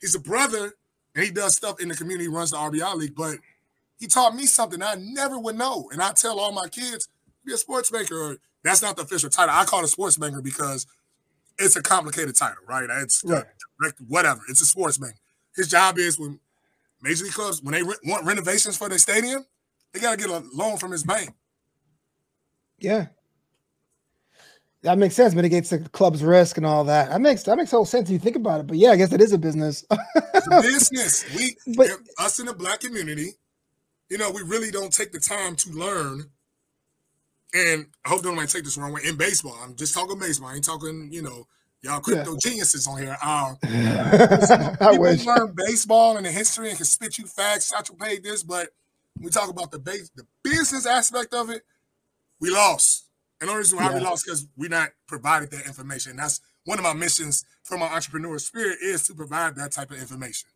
[0.00, 0.72] He's a brother
[1.16, 3.38] and he does stuff in the community, runs the RBI league, but
[4.02, 5.88] he taught me something I never would know.
[5.92, 7.08] And I tell all my kids,
[7.46, 8.16] be a sports banker.
[8.16, 9.54] Or, that's not the official title.
[9.54, 10.88] I call it a sports banker because
[11.56, 12.82] it's a complicated title, right?
[13.02, 13.44] It's Right.
[13.80, 14.40] direct- whatever.
[14.48, 15.14] It's a sports bank.
[15.54, 16.40] His job is when
[17.00, 19.46] major league clubs, when they re- want renovations for their stadium,
[19.92, 21.30] they got to get a loan from his bank.
[22.80, 23.06] yeah.
[24.82, 25.32] That makes sense.
[25.32, 27.10] Mitigates the club's risk and all that.
[27.10, 28.66] That makes that makes whole sense if you think about it.
[28.66, 29.84] But yeah, I guess it is a business.
[30.34, 31.24] It's a business.
[31.36, 33.34] We, But- us in the black community,
[34.10, 36.30] you know, we really don't take the time to learn.
[37.54, 39.02] And I hope nobody take this wrong way.
[39.06, 40.48] In baseball, I'm just talking baseball.
[40.48, 41.46] I ain't talking, you know,
[41.82, 43.16] y'all crypto geniuses on here.
[43.22, 45.26] Um, I people wish.
[45.26, 47.66] learn baseball and the history and can spit you facts.
[47.66, 48.70] Satchel paid this, but
[49.20, 51.62] we talk about the base, the business aspect of it,
[52.40, 53.06] we lost.
[53.40, 54.08] And the only reason why we Yeah.
[54.08, 56.16] lost because we not provided that information.
[56.16, 59.98] That's one of my missions for my entrepreneur spirit is to provide that type of
[59.98, 60.48] information.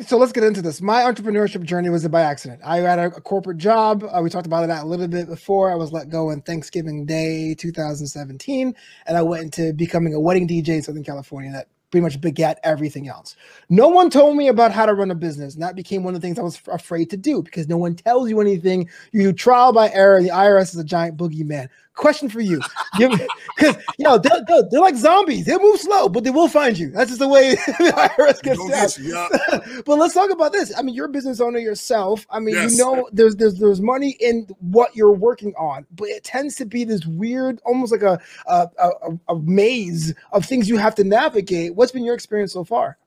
[0.00, 0.82] So let's get into this.
[0.82, 2.60] My entrepreneurship journey was by accident.
[2.64, 4.02] I had a, a corporate job.
[4.04, 5.70] Uh, we talked about that a little bit before.
[5.70, 8.74] I was let go on Thanksgiving Day 2017,
[9.06, 11.52] and I went into becoming a wedding DJ in Southern California.
[11.52, 13.36] That pretty much begat everything else.
[13.68, 16.20] No one told me about how to run a business, and that became one of
[16.20, 18.90] the things I was f- afraid to do because no one tells you anything.
[19.12, 20.20] You do trial by error.
[20.20, 21.68] The IRS is a giant boogeyman.
[21.94, 22.60] Question for you.
[22.98, 25.46] Because you know they're, they're, they're, like zombies.
[25.46, 26.90] They move slow, but they will find you.
[26.90, 28.98] That's just the way the IRS gets.
[28.98, 29.82] You, yeah.
[29.86, 30.72] but let's talk about this.
[30.76, 32.26] I mean, you're a business owner yourself.
[32.30, 32.72] I mean, yes.
[32.72, 36.64] you know, there's there's there's money in what you're working on, but it tends to
[36.64, 38.90] be this weird, almost like a a, a,
[39.28, 41.74] a maze of things you have to navigate.
[41.74, 42.98] What's been your experience so far?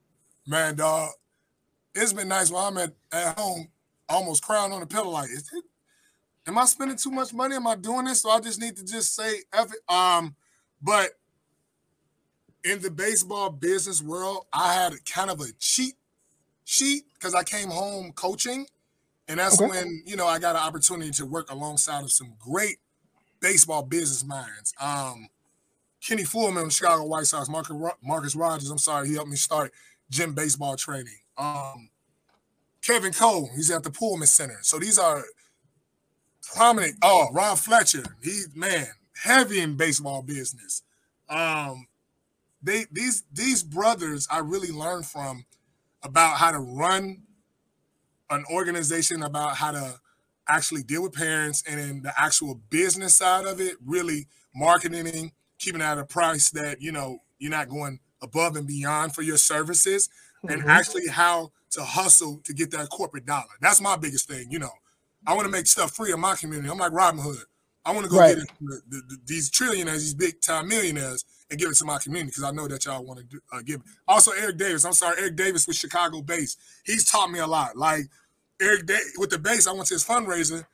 [0.45, 1.12] Man, dog,
[1.93, 3.67] it's been nice while I'm at, at home,
[4.08, 5.10] almost crying on the pillow.
[5.10, 5.63] Like, is it
[6.47, 7.55] am I spending too much money?
[7.55, 8.21] Am I doing this?
[8.21, 9.93] So I just need to just say F it.
[9.93, 10.36] Um,
[10.81, 11.12] but
[12.63, 15.95] in the baseball business world, I had kind of a cheat
[16.63, 18.65] sheet because I came home coaching.
[19.29, 19.69] And that's okay.
[19.69, 22.77] when, you know, I got an opportunity to work alongside of some great
[23.41, 24.73] baseball business minds.
[24.79, 25.27] Um,
[26.01, 29.73] Kenny Fullman, Chicago White Sox, Marcus, Marcus Rogers, I'm sorry, he helped me start
[30.10, 31.19] gym baseball training.
[31.38, 31.89] Um,
[32.81, 34.60] Kevin Cole, he's at the Pullman Center.
[34.62, 35.25] So these are
[36.53, 36.95] prominent.
[37.01, 38.88] Oh, Ron Fletcher, he man,
[39.23, 40.83] heavy in baseball business.
[41.29, 41.88] Um,
[42.62, 45.45] they these these brothers I really learned from
[46.03, 47.23] about how to run
[48.29, 49.99] an organization, about how to
[50.47, 55.81] actually deal with parents, and then the actual business side of it, really marketing, keeping
[55.81, 60.10] at a price that you know you're not going above and beyond for your services,
[60.43, 60.53] mm-hmm.
[60.60, 63.45] and actually how to hustle to get that corporate dollar.
[63.62, 64.71] That's my biggest thing, you know.
[65.27, 66.69] I want to make stuff free in my community.
[66.69, 67.43] I'm like Robin Hood.
[67.85, 68.37] I want to go right.
[68.37, 71.97] get the, the, the, these trillionaires, these big time millionaires, and give it to my
[71.99, 73.87] community because I know that y'all want to do, uh, give it.
[74.07, 74.85] Also, Eric Davis.
[74.85, 76.55] I'm sorry, Eric Davis with Chicago base.
[76.85, 77.77] He's taught me a lot.
[77.77, 78.05] Like
[78.61, 80.65] Eric da- with the base, I went to his fundraiser.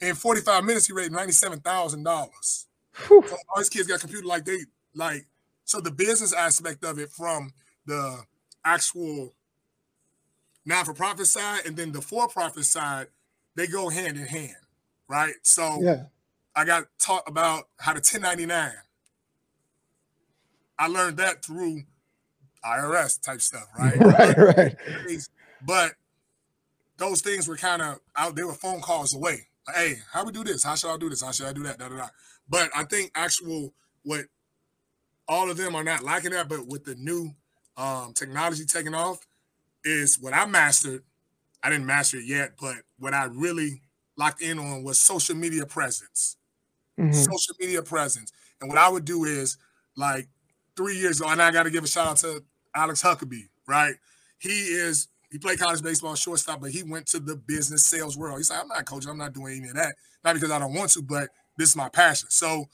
[0.00, 2.66] In 45 minutes, he raised ninety-seven thousand dollars.
[3.08, 4.58] So all his kids got computer like they
[4.94, 5.26] like.
[5.64, 7.52] So the business aspect of it, from
[7.86, 8.18] the
[8.64, 9.32] actual
[10.64, 13.08] non-for-profit side and then the for-profit side
[13.54, 14.56] they go hand in hand,
[15.08, 15.34] right?
[15.42, 16.04] So yeah.
[16.54, 18.72] I got taught about how to 1099.
[20.78, 21.82] I learned that through
[22.64, 23.96] IRS type stuff, right?
[24.00, 24.76] right, right.
[25.64, 25.92] But
[26.96, 28.36] those things were kind of out.
[28.36, 29.48] They were phone calls away.
[29.66, 30.64] Like, hey, how we do this?
[30.64, 31.22] How should I do this?
[31.22, 31.78] How should I do that?
[31.78, 32.08] Da, da, da.
[32.48, 33.72] But I think actual
[34.04, 34.24] what
[35.28, 37.32] all of them are not liking that, but with the new
[37.76, 39.26] um, technology taking off,
[39.84, 41.02] is what I mastered
[41.62, 43.82] I didn't master it yet, but what I really
[44.16, 46.36] locked in on was social media presence.
[46.98, 47.12] Mm-hmm.
[47.12, 48.32] Social media presence.
[48.60, 49.56] And what I would do is
[49.96, 50.28] like
[50.76, 52.42] three years ago, and I got to give a shout out to
[52.74, 53.94] Alex Huckabee, right?
[54.38, 58.38] He is, he played college baseball shortstop, but he went to the business sales world.
[58.38, 59.94] He's like, I'm not coaching, I'm not doing any of that.
[60.24, 62.28] Not because I don't want to, but this is my passion.
[62.30, 62.66] So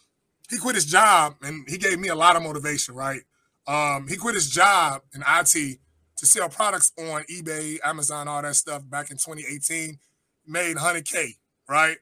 [0.51, 3.21] he quit his job and he gave me a lot of motivation, right?
[3.67, 5.79] Um, he quit his job in IT
[6.19, 9.99] to sell products on eBay, Amazon, all that stuff back in 2018,
[10.47, 11.37] made 100K,
[11.69, 11.97] right?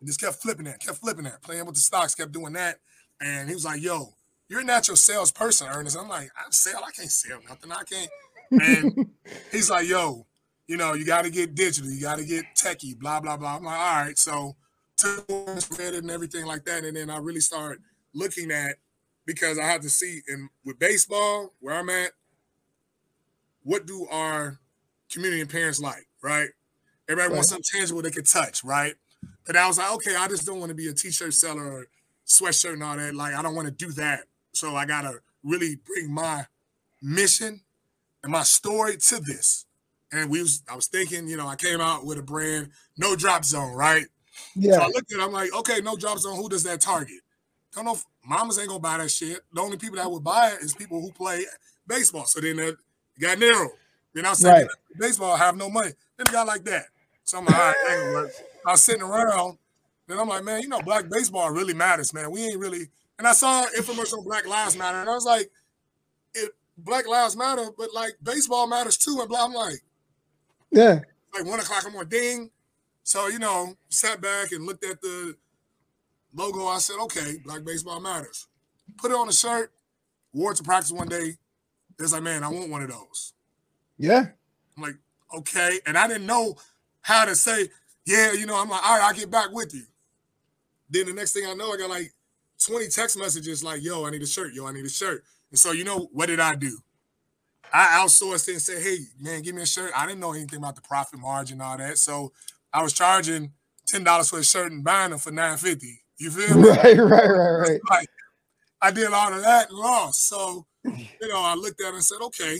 [0.00, 2.78] And just kept flipping that, kept flipping that, playing with the stocks, kept doing that.
[3.20, 4.14] And he was like, yo,
[4.48, 5.96] you're a natural salesperson, Ernest.
[5.98, 7.72] I'm like, I sell, I can't sell nothing.
[7.72, 8.10] I can't.
[8.50, 9.10] And
[9.52, 10.26] he's like, yo,
[10.66, 13.56] you know, you got to get digital, you got to get techie, blah, blah, blah.
[13.56, 14.18] I'm like, all right.
[14.18, 14.56] So
[14.96, 15.26] took
[15.70, 16.84] credit and everything like that.
[16.84, 17.82] And then I really started
[18.14, 18.76] looking at
[19.26, 22.12] because I have to see in with baseball, where I'm at,
[23.66, 24.60] what do our
[25.10, 26.48] community and parents like, right?
[27.08, 27.34] Everybody right.
[27.34, 28.94] wants something tangible they can touch, right?
[29.48, 31.86] And I was like, okay, I just don't want to be a t-shirt seller or
[32.26, 33.16] sweatshirt and all that.
[33.16, 34.20] Like, I don't want to do that.
[34.52, 36.46] So I gotta really bring my
[37.02, 37.60] mission
[38.22, 39.66] and my story to this.
[40.12, 43.16] And we was, I was thinking, you know, I came out with a brand, no
[43.16, 44.06] drop zone, right?
[44.54, 44.74] Yeah.
[44.74, 46.36] So I looked at it, I'm like, okay, no drop zone.
[46.36, 47.18] Who does that target?
[47.74, 47.94] Don't know.
[47.94, 49.40] If, mamas ain't gonna buy that shit.
[49.52, 51.44] The only people that would buy it is people who play
[51.88, 52.26] baseball.
[52.26, 52.76] So then you
[53.20, 53.70] got narrow.
[54.14, 54.66] Then I said, right.
[54.98, 55.92] baseball, I have no money.
[56.16, 56.86] Then a guy like that.
[57.24, 58.30] So I'm like, all right,
[58.66, 59.58] I was sitting around.
[60.06, 62.30] Then I'm like, man, you know, black baseball really matters, man.
[62.30, 62.88] We ain't really.
[63.18, 65.50] And I saw an infomercial Black Lives Matter, and I was like,
[66.34, 69.18] it Black Lives Matter, but like baseball matters too.
[69.20, 69.80] And blah, I'm like,
[70.70, 71.00] yeah.
[71.34, 72.50] Like one o'clock, I'm going, ding.
[73.02, 75.36] So, you know, sat back and looked at the
[76.34, 76.66] logo.
[76.66, 78.48] I said, okay, black baseball matters.
[78.98, 79.72] Put it on a shirt,
[80.32, 81.36] wore it to practice one day,
[82.04, 83.32] it's like, man, I want one of those.
[83.98, 84.26] Yeah.
[84.76, 84.96] I'm like,
[85.38, 85.80] okay.
[85.86, 86.56] And I didn't know
[87.02, 87.68] how to say,
[88.04, 89.84] yeah, you know, I'm like, all right, I'll get back with you.
[90.90, 92.12] Then the next thing I know, I got like
[92.64, 94.54] 20 text messages like, yo, I need a shirt.
[94.54, 95.24] Yo, I need a shirt.
[95.50, 96.78] And so, you know, what did I do?
[97.72, 99.92] I outsourced it and said, hey, man, give me a shirt.
[99.96, 101.98] I didn't know anything about the profit margin, all that.
[101.98, 102.32] So
[102.72, 103.52] I was charging
[103.92, 106.68] $10 for a shirt and buying them for 950 You feel me?
[106.70, 107.80] Right, right, right, right.
[107.90, 108.08] Like,
[108.80, 110.28] I did all of that and lost.
[110.28, 110.66] So
[111.20, 112.58] you know, I looked at it and said, okay,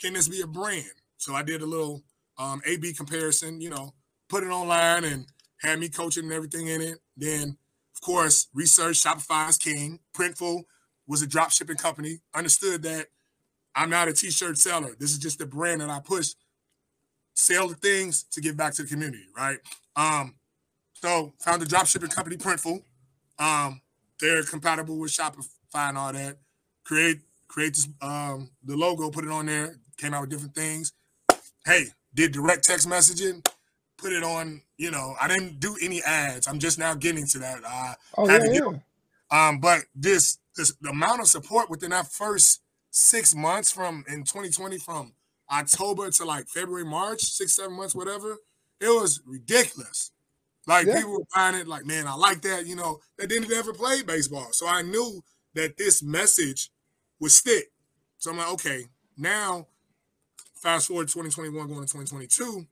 [0.00, 0.84] can this be a brand?
[1.18, 2.02] So I did a little
[2.38, 3.60] um, A/B comparison.
[3.60, 3.94] You know,
[4.28, 5.26] put it online and
[5.60, 6.98] had me coaching and everything in it.
[7.16, 7.56] Then
[7.96, 10.00] of course, research Shopify is king.
[10.14, 10.64] Printful
[11.06, 12.20] was a drop shipping company.
[12.34, 13.06] Understood that
[13.74, 14.94] I'm not a t-shirt seller.
[14.98, 16.34] This is just the brand that I push.
[17.34, 19.58] Sell the things to give back to the community, right?
[19.94, 20.34] Um,
[20.94, 22.82] so found a drop shipping company, Printful.
[23.38, 23.80] Um,
[24.20, 26.36] they're compatible with Shopify and all that.
[26.84, 29.76] Create create this, um, the logo, put it on there.
[29.96, 30.92] Came out with different things.
[31.64, 33.46] Hey, did direct text messaging.
[33.98, 34.62] Put it on.
[34.76, 36.46] You know, I didn't do any ads.
[36.46, 37.64] I'm just now getting to that.
[37.66, 39.48] I Oh yeah, to yeah.
[39.48, 44.24] um, but this this the amount of support within that first six months from in
[44.24, 45.12] 2020 from
[45.50, 48.36] October to like February, March, six, seven months, whatever,
[48.80, 50.12] it was ridiculous.
[50.66, 50.96] Like Yeah.
[50.96, 54.02] people were buying it, like, man, I like that, you know, that didn't ever play
[54.02, 54.48] baseball.
[54.52, 55.22] So I knew
[55.54, 56.70] that this message
[57.20, 57.72] would stick.
[58.18, 58.84] So I'm like, okay,
[59.16, 59.66] now
[60.54, 62.66] fast forward 2021 going to 2022,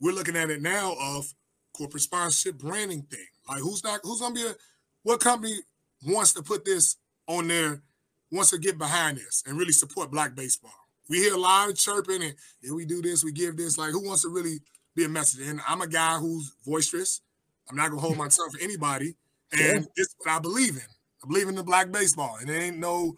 [0.00, 1.32] we're looking at it now of
[1.72, 3.26] corporate sponsorship branding thing.
[3.48, 4.54] Like who's not who's gonna be a
[5.02, 5.58] what company
[6.06, 7.82] wants to put this on there,
[8.30, 10.72] wants to get behind this and really support black baseball.
[11.08, 13.78] We hear a lot of chirping and yeah, we do this, we give this.
[13.78, 14.58] Like, who wants to really
[14.94, 15.46] be a message?
[15.46, 17.22] And I'm a guy who's boisterous.
[17.70, 19.14] I'm not gonna hold my tongue for anybody.
[19.52, 20.97] And it's what I believe in.
[21.22, 22.36] I believe in the black baseball.
[22.40, 23.14] And there ain't no,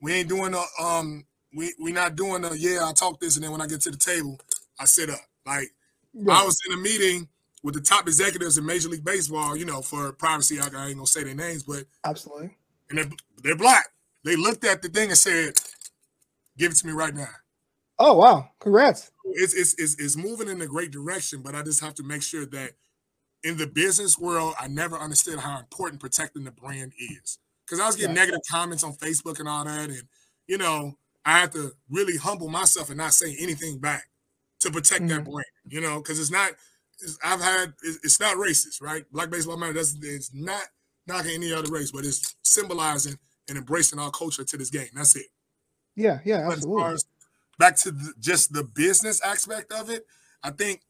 [0.00, 3.44] we ain't doing a um, we we not doing a yeah, I talk this, and
[3.44, 4.38] then when I get to the table,
[4.78, 5.20] I sit up.
[5.46, 5.68] Like
[6.28, 7.28] I was in a meeting
[7.62, 10.96] with the top executives in Major League Baseball, you know, for privacy, I, I ain't
[10.96, 12.56] gonna say their names, but Absolutely.
[12.88, 13.10] and they're,
[13.42, 13.88] they're black.
[14.24, 15.54] They looked at the thing and said,
[16.56, 17.28] "Give it to me right now."
[17.98, 18.50] Oh wow!
[18.60, 19.10] Congrats.
[19.24, 22.22] It's it's it's, it's moving in a great direction, but I just have to make
[22.22, 22.72] sure that
[23.42, 27.38] in the business world, I never understood how important protecting the brand is.
[27.66, 28.22] Because I was getting Yeah.
[28.22, 30.08] negative comments on Facebook and all that, and
[30.46, 34.10] you know, I had to really humble myself and not say anything back
[34.60, 35.30] to protect that Mhm.
[35.30, 35.46] brand.
[35.66, 36.52] You know, because it's not.
[37.00, 37.74] It's, I've had.
[37.82, 39.10] It's, it's not racist, right?
[39.12, 39.72] Black baseball matter.
[39.72, 40.64] That's it's not
[41.06, 44.88] knocking any other race, but it's symbolizing and embracing our culture to this game.
[44.94, 45.26] That's it.
[45.96, 46.82] Yeah, yeah, But as absolutely.
[46.82, 47.04] far as
[47.58, 50.06] back to the, just the business aspect of it,
[50.42, 50.82] I think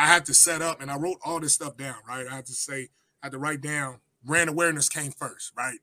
[0.00, 2.26] I had to set up and I wrote all this stuff down, right?
[2.26, 2.88] I had to say,
[3.22, 5.78] I had to write down brand awareness came first, right?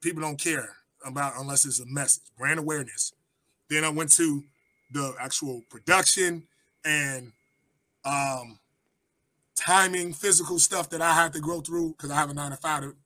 [0.00, 3.12] People don't care about unless it's a message, brand awareness.
[3.68, 4.44] Then I went to
[4.92, 6.44] the actual production
[6.84, 7.32] and
[8.04, 8.58] um
[9.56, 12.56] timing, physical stuff that I had to go through because I have a nine to
[12.56, 12.82] five.
[12.82, 12.96] to-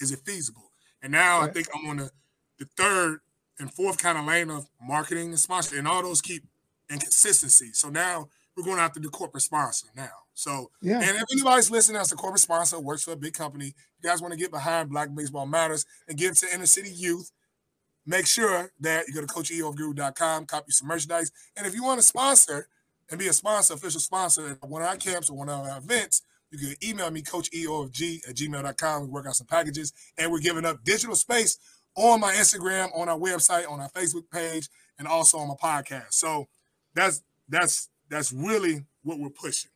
[0.00, 0.70] Is it feasible?
[1.02, 2.10] And now I think I'm on the,
[2.58, 3.20] the third
[3.58, 6.44] and fourth kind of lane of marketing and sponsor, and all those keep
[6.90, 7.72] inconsistency.
[7.72, 10.10] So now we're going after the corporate sponsor now.
[10.34, 11.00] So Yeah.
[11.00, 14.20] and if anybody's listening as a corporate sponsor, works for a big company, you guys
[14.20, 17.30] want to get behind Black Baseball Matters and give to inner city youth,
[18.06, 21.30] make sure that you go to coacheofguru.com, copy some merchandise.
[21.56, 22.68] And if you want to sponsor
[23.10, 25.78] and be a sponsor, official sponsor at one of our camps or one of our
[25.78, 29.02] events, you can email me, coacheofg at gmail.com.
[29.02, 31.58] We work out some packages and we're giving up digital space
[31.96, 36.12] on my Instagram, on our website, on our Facebook page, and also on my podcast.
[36.12, 36.46] So
[36.94, 39.70] that's that's that's really what we're pushing.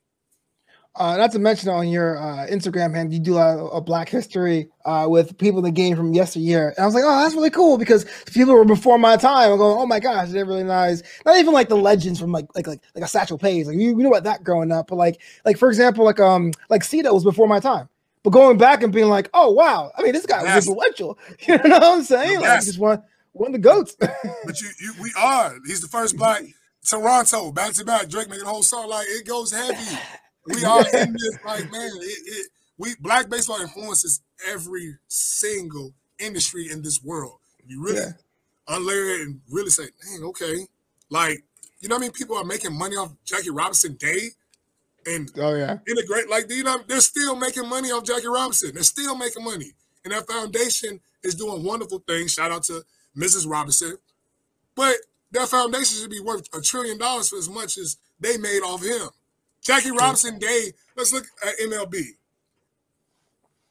[0.99, 4.69] Uh, not to mention on your uh, Instagram hand, you do a of Black History
[4.85, 7.51] uh, with people in the game from yesteryear, and I was like, oh, that's really
[7.51, 9.53] cool because people were before my time.
[9.53, 11.03] I'm going, oh my gosh, they're really nice.
[11.25, 13.91] Not even like the legends from like like like like a Satchel Paige, like you,
[13.91, 17.15] you knew about that growing up, but like like for example, like um like Cito
[17.15, 17.89] was before my time.
[18.25, 21.17] But going back and being like, oh wow, I mean, this guy was influential.
[21.47, 22.41] You know what I'm saying?
[22.41, 23.97] Like, just one one of the goats.
[24.01, 25.55] But you, you we are.
[25.65, 26.43] He's the first black
[26.89, 28.09] Toronto back to back.
[28.09, 29.99] Drake making a whole song like it goes heavy.
[30.47, 31.91] We are in this like man.
[32.01, 32.47] It, it
[32.79, 37.39] we black baseball influences every single industry in this world.
[37.67, 38.13] You really Yeah.
[38.67, 40.67] unlayer it and really say, dang, okay,
[41.11, 41.45] like
[41.81, 42.13] you know what I mean?
[42.13, 44.31] People are making money off Jackie Robinson Day
[45.07, 48.71] and oh yeah, integrate like you know they're still making money off Jackie Robinson.
[48.73, 49.73] They're still making money,
[50.05, 52.33] and that foundation is doing wonderful things.
[52.33, 52.85] Shout out to
[53.17, 53.47] Mrs.
[53.47, 53.99] Robinson,
[54.75, 54.95] but
[55.33, 58.83] that foundation should be worth a trillion dollars for as much as they made off
[58.83, 59.09] him.
[59.63, 60.73] Jackie Robinson Day.
[60.97, 62.03] Let's look at MLB.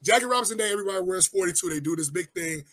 [0.03, 0.71] Jackie Robinson Day.
[0.71, 1.69] Everybody wears forty two.
[1.69, 2.63] They do this big thing.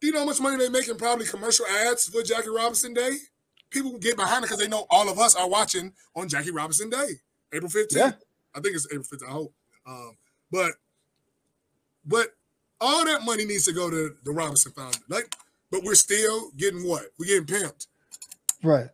[0.00, 0.96] Do you know how much money they making?
[0.96, 3.12] Probably commercial ads for Jackie Robinson Day.
[3.70, 6.90] People get behind it because they know all of us are watching on Jackie Robinson
[6.90, 7.20] Day,
[7.52, 8.00] April fifteenth.
[8.00, 8.12] yeah,
[8.54, 9.54] I think it's April 15th, I hope.
[9.86, 10.16] Um,
[10.50, 10.72] but
[12.04, 12.28] but
[12.80, 15.04] all that money needs to go to the Robinson Foundation.
[15.08, 15.34] Like,
[15.70, 17.04] but we're still getting what?
[17.18, 17.86] We're getting pimped.
[18.62, 18.88] Right.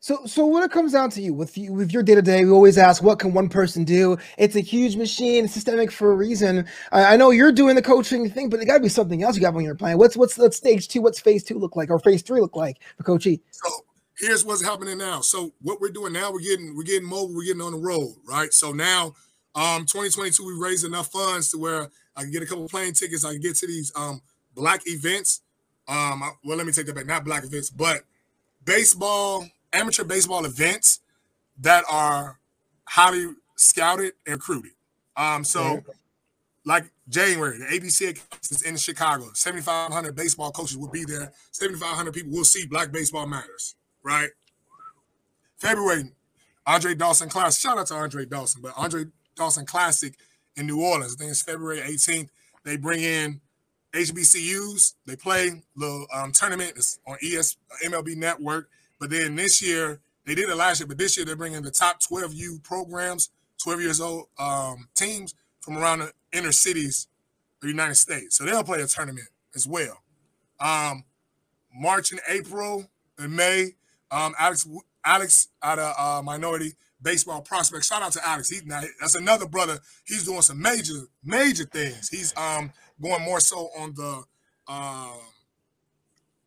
[0.00, 2.44] So, so when it comes down to you with you with your day to day,
[2.44, 4.18] we always ask, what can one person do?
[4.38, 6.66] It's a huge machine, systemic for a reason.
[6.92, 9.36] I, I know you're doing the coaching thing, but it got to be something else
[9.36, 9.98] you got on your plan.
[9.98, 11.02] What's what's what's stage two?
[11.02, 13.24] What's phase two look like, or phase three look like for Coach?
[13.24, 13.70] So
[14.18, 15.22] here's what's happening now.
[15.22, 18.16] So what we're doing now, we're getting we're getting mobile, we're getting on the road,
[18.28, 18.52] right?
[18.52, 19.14] So now
[19.54, 23.24] Um, 2022, we raised enough funds to where I can get a couple plane tickets.
[23.24, 24.20] I can get to these um
[24.54, 25.42] black events.
[25.88, 27.06] Um, well, let me take that back.
[27.06, 28.02] Not black events, but
[28.66, 31.00] baseball, amateur baseball events
[31.58, 32.38] that are
[32.84, 34.72] highly scouted and recruited.
[35.16, 35.82] Um, so
[36.66, 39.30] like January, the ABC is in Chicago.
[39.32, 41.32] 7,500 baseball coaches will be there.
[41.52, 44.28] 7,500 people will see Black Baseball Matters, right?
[45.58, 46.10] February,
[46.66, 47.62] Andre Dawson Classic.
[47.62, 49.04] Shout out to Andre Dawson, but Andre
[49.36, 50.14] Dawson Classic
[50.56, 51.14] in New Orleans.
[51.14, 52.28] I think it's February 18th.
[52.64, 53.40] They bring in
[53.96, 54.94] HBCUs.
[55.06, 58.68] They play the um, tournament it's on ES MLB Network.
[58.98, 61.70] But then this year, they did it last year, but this year they're bringing the
[61.70, 63.30] top 12U programs,
[63.62, 67.08] 12 years old um, teams from around the inner cities
[67.56, 68.36] of the United States.
[68.36, 70.02] So they'll play a tournament as well.
[70.60, 71.04] Um,
[71.74, 73.74] March and April and May,
[74.10, 74.66] um, Alex
[75.04, 77.84] Alex out of uh, Minority Baseball Prospect.
[77.84, 78.48] Shout out to Alex.
[78.48, 79.78] He now that's another brother.
[80.04, 80.94] He's doing some major
[81.24, 82.08] major things.
[82.08, 84.22] He's um going more so on the
[84.68, 85.18] uh,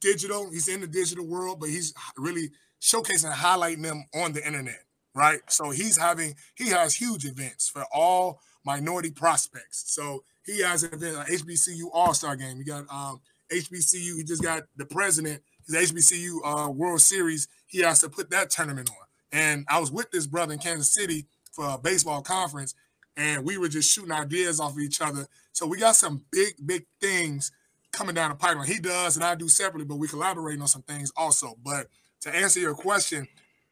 [0.02, 0.50] digital.
[0.52, 2.50] He's in the digital world, but he's really
[2.82, 4.84] showcasing and highlighting them on the internet.
[5.16, 5.40] Right.
[5.50, 9.86] So he's having he has huge events for all minority prospects.
[9.88, 12.58] So he has an event, an HBCU All Star game.
[12.58, 13.20] We got um,
[13.52, 14.18] HBCU.
[14.18, 15.42] He just got the president.
[15.68, 17.48] His HBCU uh, World Series.
[17.68, 19.08] He has to put that tournament on.
[19.32, 22.74] And I was with this brother in Kansas City for a baseball conference,
[23.16, 25.28] and we were just shooting ideas off of each other.
[25.52, 27.52] So we got some big, big things
[27.92, 28.68] coming down the pipeline.
[28.68, 31.56] He does, and I do separately, but we collaborating on some things also.
[31.64, 31.88] But
[32.22, 33.28] to answer your question,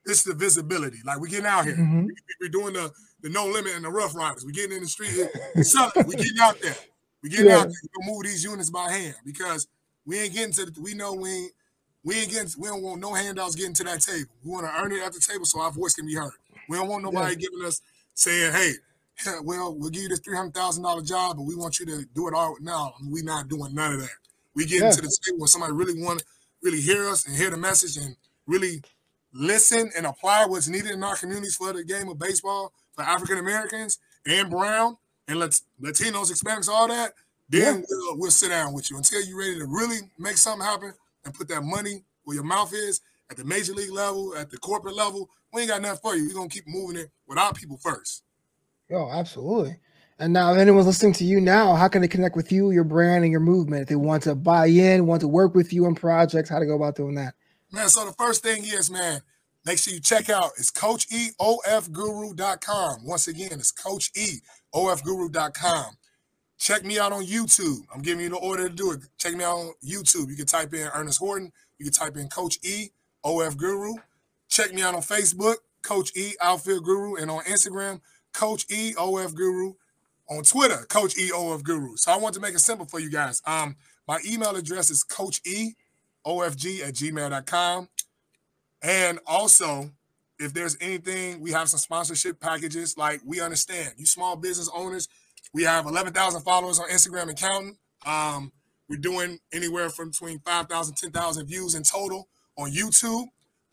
[0.05, 0.99] it's the visibility.
[1.05, 1.75] Like we're getting out here.
[1.75, 2.05] Mm-hmm.
[2.05, 4.45] We, are doing the the no limit and the rough riders.
[4.45, 5.11] We're getting in the street.
[5.55, 6.05] It's something.
[6.05, 6.75] We're getting out there.
[7.23, 7.57] We're getting yeah.
[7.57, 7.82] out there.
[7.99, 9.67] We're move these units by hand because
[10.05, 11.51] we ain't getting to the, we know we ain't
[12.03, 14.30] we ain't getting we don't want no handouts getting to that table.
[14.43, 16.32] We want to earn it at the table so our voice can be heard.
[16.69, 17.49] We don't want nobody yeah.
[17.49, 17.82] giving us
[18.13, 18.73] saying, hey,
[19.43, 22.05] well, we'll give you this three hundred thousand dollar job, but we want you to
[22.13, 22.93] do it all now.
[23.03, 24.09] we're not doing none of that.
[24.53, 24.89] We get yeah.
[24.89, 26.26] into the table when somebody really want to
[26.61, 28.15] really hear us and hear the message and
[28.45, 28.82] really
[29.34, 33.38] listen and apply what's needed in our communities for the game of baseball for African
[33.38, 34.97] Americans and brown
[35.28, 37.13] and Lat- Latinos, Hispanics, all that.
[37.49, 37.82] Then yeah.
[37.89, 40.93] we'll, we'll sit down with you until you're ready to really make something happen
[41.24, 44.57] and put that money where your mouth is at the major league level, at the
[44.57, 45.30] corporate level.
[45.53, 46.28] We ain't got nothing for you.
[46.28, 48.24] We're gonna keep moving it with our people first.
[48.90, 49.76] Yo, absolutely.
[50.20, 52.84] And now, if anyone's listening to you now, how can they connect with you, your
[52.84, 53.84] brand, and your movement?
[53.84, 56.66] If they want to buy in, want to work with you on projects, how to
[56.66, 57.36] go about doing that?
[57.72, 59.22] Man, so the first thing is, man,
[59.66, 63.06] make sure you check out it's coacheofguru.com.
[63.06, 65.98] Once again, it's coacheofguru.com.
[66.58, 67.82] Check me out on YouTube.
[67.94, 69.02] I'm giving you the order to do it.
[69.20, 70.30] Check me out on YouTube.
[70.30, 71.52] You can type in Ernest Horton.
[71.78, 72.88] You can type in Coach E,
[73.24, 73.94] OF Guru.
[74.50, 77.14] Check me out on Facebook, Coach E, Outfield Guru.
[77.16, 78.02] And on Instagram,
[78.34, 79.73] Coach E, OF Guru.
[80.30, 81.95] On Twitter, Coach E, OF Guru.
[81.95, 83.41] So I want to make it simple for you guys.
[83.45, 85.73] Um, My email address is Coach E,
[86.25, 87.89] OFG at gmail.com.
[88.82, 89.91] And also,
[90.39, 92.97] if there's anything, we have some sponsorship packages.
[92.97, 95.07] Like we understand, you small business owners,
[95.53, 97.78] we have 11,000 followers on Instagram and counting.
[98.05, 98.51] Um,
[98.89, 103.25] we're doing anywhere from between 5,000, 10,000 views in total on YouTube.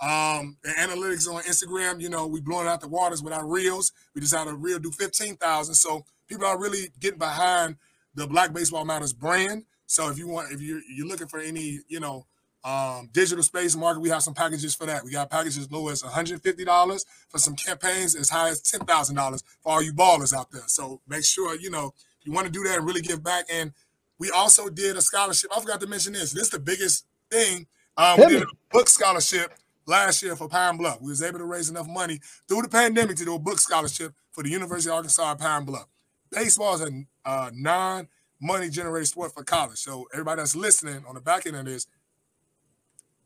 [0.04, 3.92] Um, the analytics on Instagram, you know, we blowing out the waters with our reels.
[4.14, 5.74] We just had a reel do 15,000.
[5.74, 7.76] So people are really getting behind
[8.14, 9.64] the Black Baseball Matters brand.
[9.86, 12.26] So if you want, if you're, you're looking for any, you know,
[12.64, 15.04] um, digital space market, we have some packages for that.
[15.04, 19.72] We got packages as low as $150 for some campaigns, as high as $10,000 for
[19.72, 20.64] all you ballers out there.
[20.66, 21.94] So make sure, you know,
[22.24, 23.46] you want to do that and really give back.
[23.50, 23.72] And
[24.18, 25.50] we also did a scholarship.
[25.54, 26.32] I forgot to mention this.
[26.32, 27.66] This is the biggest thing.
[27.96, 29.52] Um, we did a book scholarship
[29.86, 31.00] last year for Pine Bluff.
[31.00, 34.12] We was able to raise enough money through the pandemic to do a book scholarship
[34.30, 35.86] for the University of Arkansas Pine Bluff.
[36.30, 36.90] Baseball is a
[37.24, 39.78] uh, non-money generated sport for college.
[39.78, 41.86] So everybody that's listening on the back end of this,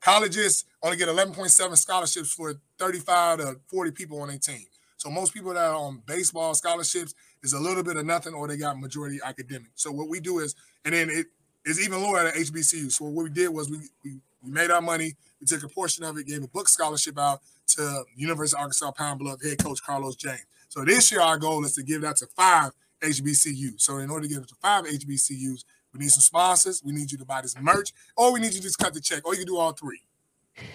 [0.00, 4.64] Colleges only get 11.7 scholarships for 35 to 40 people on a team.
[4.96, 8.48] So most people that are on baseball scholarships is a little bit of nothing, or
[8.48, 9.70] they got majority academic.
[9.74, 10.54] So what we do is,
[10.84, 11.26] and then it
[11.64, 12.90] is even lower at HBCU.
[12.90, 16.04] So what we did was we, we, we made our money, we took a portion
[16.04, 19.82] of it, gave a book scholarship out to University of Arkansas Pine Bluff head coach
[19.82, 20.46] Carlos James.
[20.68, 23.80] So this year our goal is to give that to five HBCUs.
[23.80, 26.82] So in order to give it to five HBCUs, we need some sponsors.
[26.84, 29.00] We need you to buy this merch, or we need you to just cut the
[29.00, 30.02] check, or you can do all three.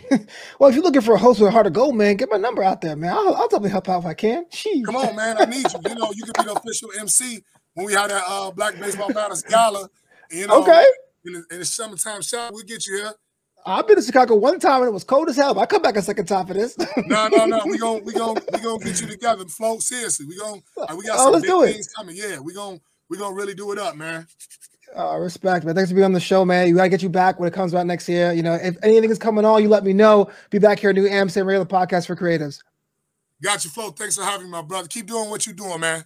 [0.60, 2.38] well, if you're looking for a host with a heart of gold, man, get my
[2.38, 3.12] number out there, man.
[3.12, 4.46] I'll, I'll definitely help out if I can.
[4.46, 4.86] Jeez.
[4.86, 5.38] Come on, man.
[5.38, 5.80] I need you.
[5.90, 7.44] You know, you can be the official MC
[7.74, 9.90] when we have that uh, Black Baseball Matters Gala.
[10.32, 10.84] You know, okay.
[11.26, 13.14] In the, in the summertime shop, we'll get you here.
[13.66, 15.54] I've been to Chicago one time and it was cold as hell.
[15.54, 16.78] But I come back a second time for this.
[17.06, 17.62] no, no, no.
[17.66, 19.80] We gonna we gonna we gonna get you together, Flo.
[19.80, 21.74] Seriously, we gonna uh, we got Oh, some big do it.
[21.74, 22.16] things coming.
[22.18, 24.28] Yeah, we gonna we gonna really do it up, man.
[24.96, 25.74] Uh, respect, man.
[25.74, 26.68] Thanks for being on the show, man.
[26.68, 28.32] You gotta get you back when it comes out next year.
[28.34, 30.30] You know, if anything is coming on, you let me know.
[30.52, 32.62] Be back here at New Amsterdam Radio Podcast for Creatives.
[33.42, 33.90] Got you, Flo.
[33.92, 34.88] Thanks for having me, my brother.
[34.88, 36.06] Keep doing what you're doing, man.